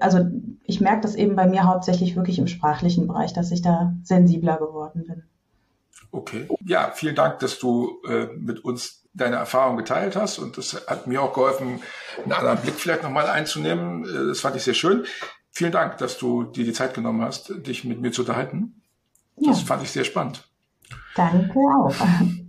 Also 0.00 0.26
ich 0.64 0.80
merke 0.80 1.02
das 1.02 1.14
eben 1.14 1.36
bei 1.36 1.46
mir 1.46 1.64
hauptsächlich 1.64 2.16
wirklich 2.16 2.38
im 2.38 2.48
sprachlichen 2.48 3.06
Bereich, 3.06 3.32
dass 3.32 3.52
ich 3.52 3.62
da 3.62 3.94
sensibler 4.02 4.56
geworden 4.56 5.04
bin. 5.06 5.22
Okay. 6.10 6.48
Ja, 6.64 6.90
vielen 6.94 7.14
Dank, 7.14 7.38
dass 7.40 7.58
du 7.58 8.00
äh, 8.08 8.26
mit 8.36 8.64
uns 8.64 9.04
deine 9.14 9.36
Erfahrung 9.36 9.76
geteilt 9.76 10.16
hast 10.16 10.38
und 10.38 10.58
das 10.58 10.86
hat 10.88 11.06
mir 11.06 11.22
auch 11.22 11.32
geholfen, 11.32 11.80
einen 12.22 12.32
anderen 12.32 12.58
Blick 12.58 12.74
vielleicht 12.74 13.04
nochmal 13.04 13.26
einzunehmen. 13.26 14.04
Äh, 14.04 14.26
das 14.28 14.40
fand 14.40 14.56
ich 14.56 14.64
sehr 14.64 14.74
schön. 14.74 15.04
Vielen 15.56 15.70
Dank, 15.70 15.98
dass 15.98 16.18
du 16.18 16.42
dir 16.42 16.64
die 16.64 16.72
Zeit 16.72 16.94
genommen 16.94 17.22
hast, 17.22 17.52
dich 17.64 17.84
mit 17.84 18.00
mir 18.00 18.10
zu 18.10 18.22
unterhalten. 18.22 18.82
Ja. 19.36 19.52
Das 19.52 19.62
fand 19.62 19.84
ich 19.84 19.90
sehr 19.90 20.04
spannend. 20.04 20.48
Danke 21.14 21.58
auch. 21.58 21.94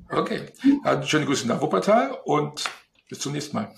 Okay, 0.07 0.53
dann 0.83 1.03
schöne 1.03 1.25
Grüße 1.25 1.47
nach 1.47 1.59
Wuppertal 1.61 2.15
und 2.25 2.63
bis 3.09 3.19
zum 3.19 3.33
nächsten 3.33 3.57
Mal. 3.57 3.73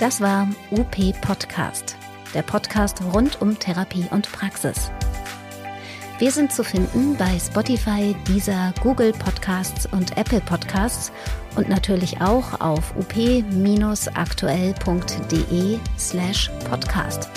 Das 0.00 0.20
war 0.20 0.48
UP 0.72 0.96
Podcast, 1.20 1.96
der 2.34 2.42
Podcast 2.42 3.00
rund 3.14 3.40
um 3.40 3.56
Therapie 3.56 4.06
und 4.10 4.30
Praxis. 4.32 4.90
Wir 6.18 6.30
sind 6.32 6.52
zu 6.52 6.64
finden 6.64 7.16
bei 7.16 7.38
Spotify, 7.38 8.16
Deezer, 8.26 8.74
Google 8.82 9.12
Podcasts 9.12 9.86
und 9.86 10.16
Apple 10.16 10.40
Podcasts 10.40 11.12
und 11.54 11.68
natürlich 11.68 12.20
auch 12.20 12.60
auf 12.60 12.92
up-aktuell.de 12.96 15.78
slash 15.96 16.50
podcast. 16.68 17.30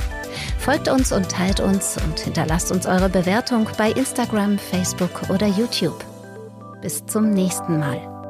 Folgt 0.57 0.87
uns 0.87 1.11
und 1.11 1.29
teilt 1.29 1.59
uns 1.59 1.99
und 2.03 2.19
hinterlasst 2.19 2.71
uns 2.71 2.87
eure 2.87 3.09
Bewertung 3.09 3.67
bei 3.77 3.91
Instagram, 3.91 4.57
Facebook 4.57 5.29
oder 5.29 5.45
YouTube. 5.45 6.03
Bis 6.81 7.05
zum 7.05 7.29
nächsten 7.29 7.77
Mal. 7.77 8.20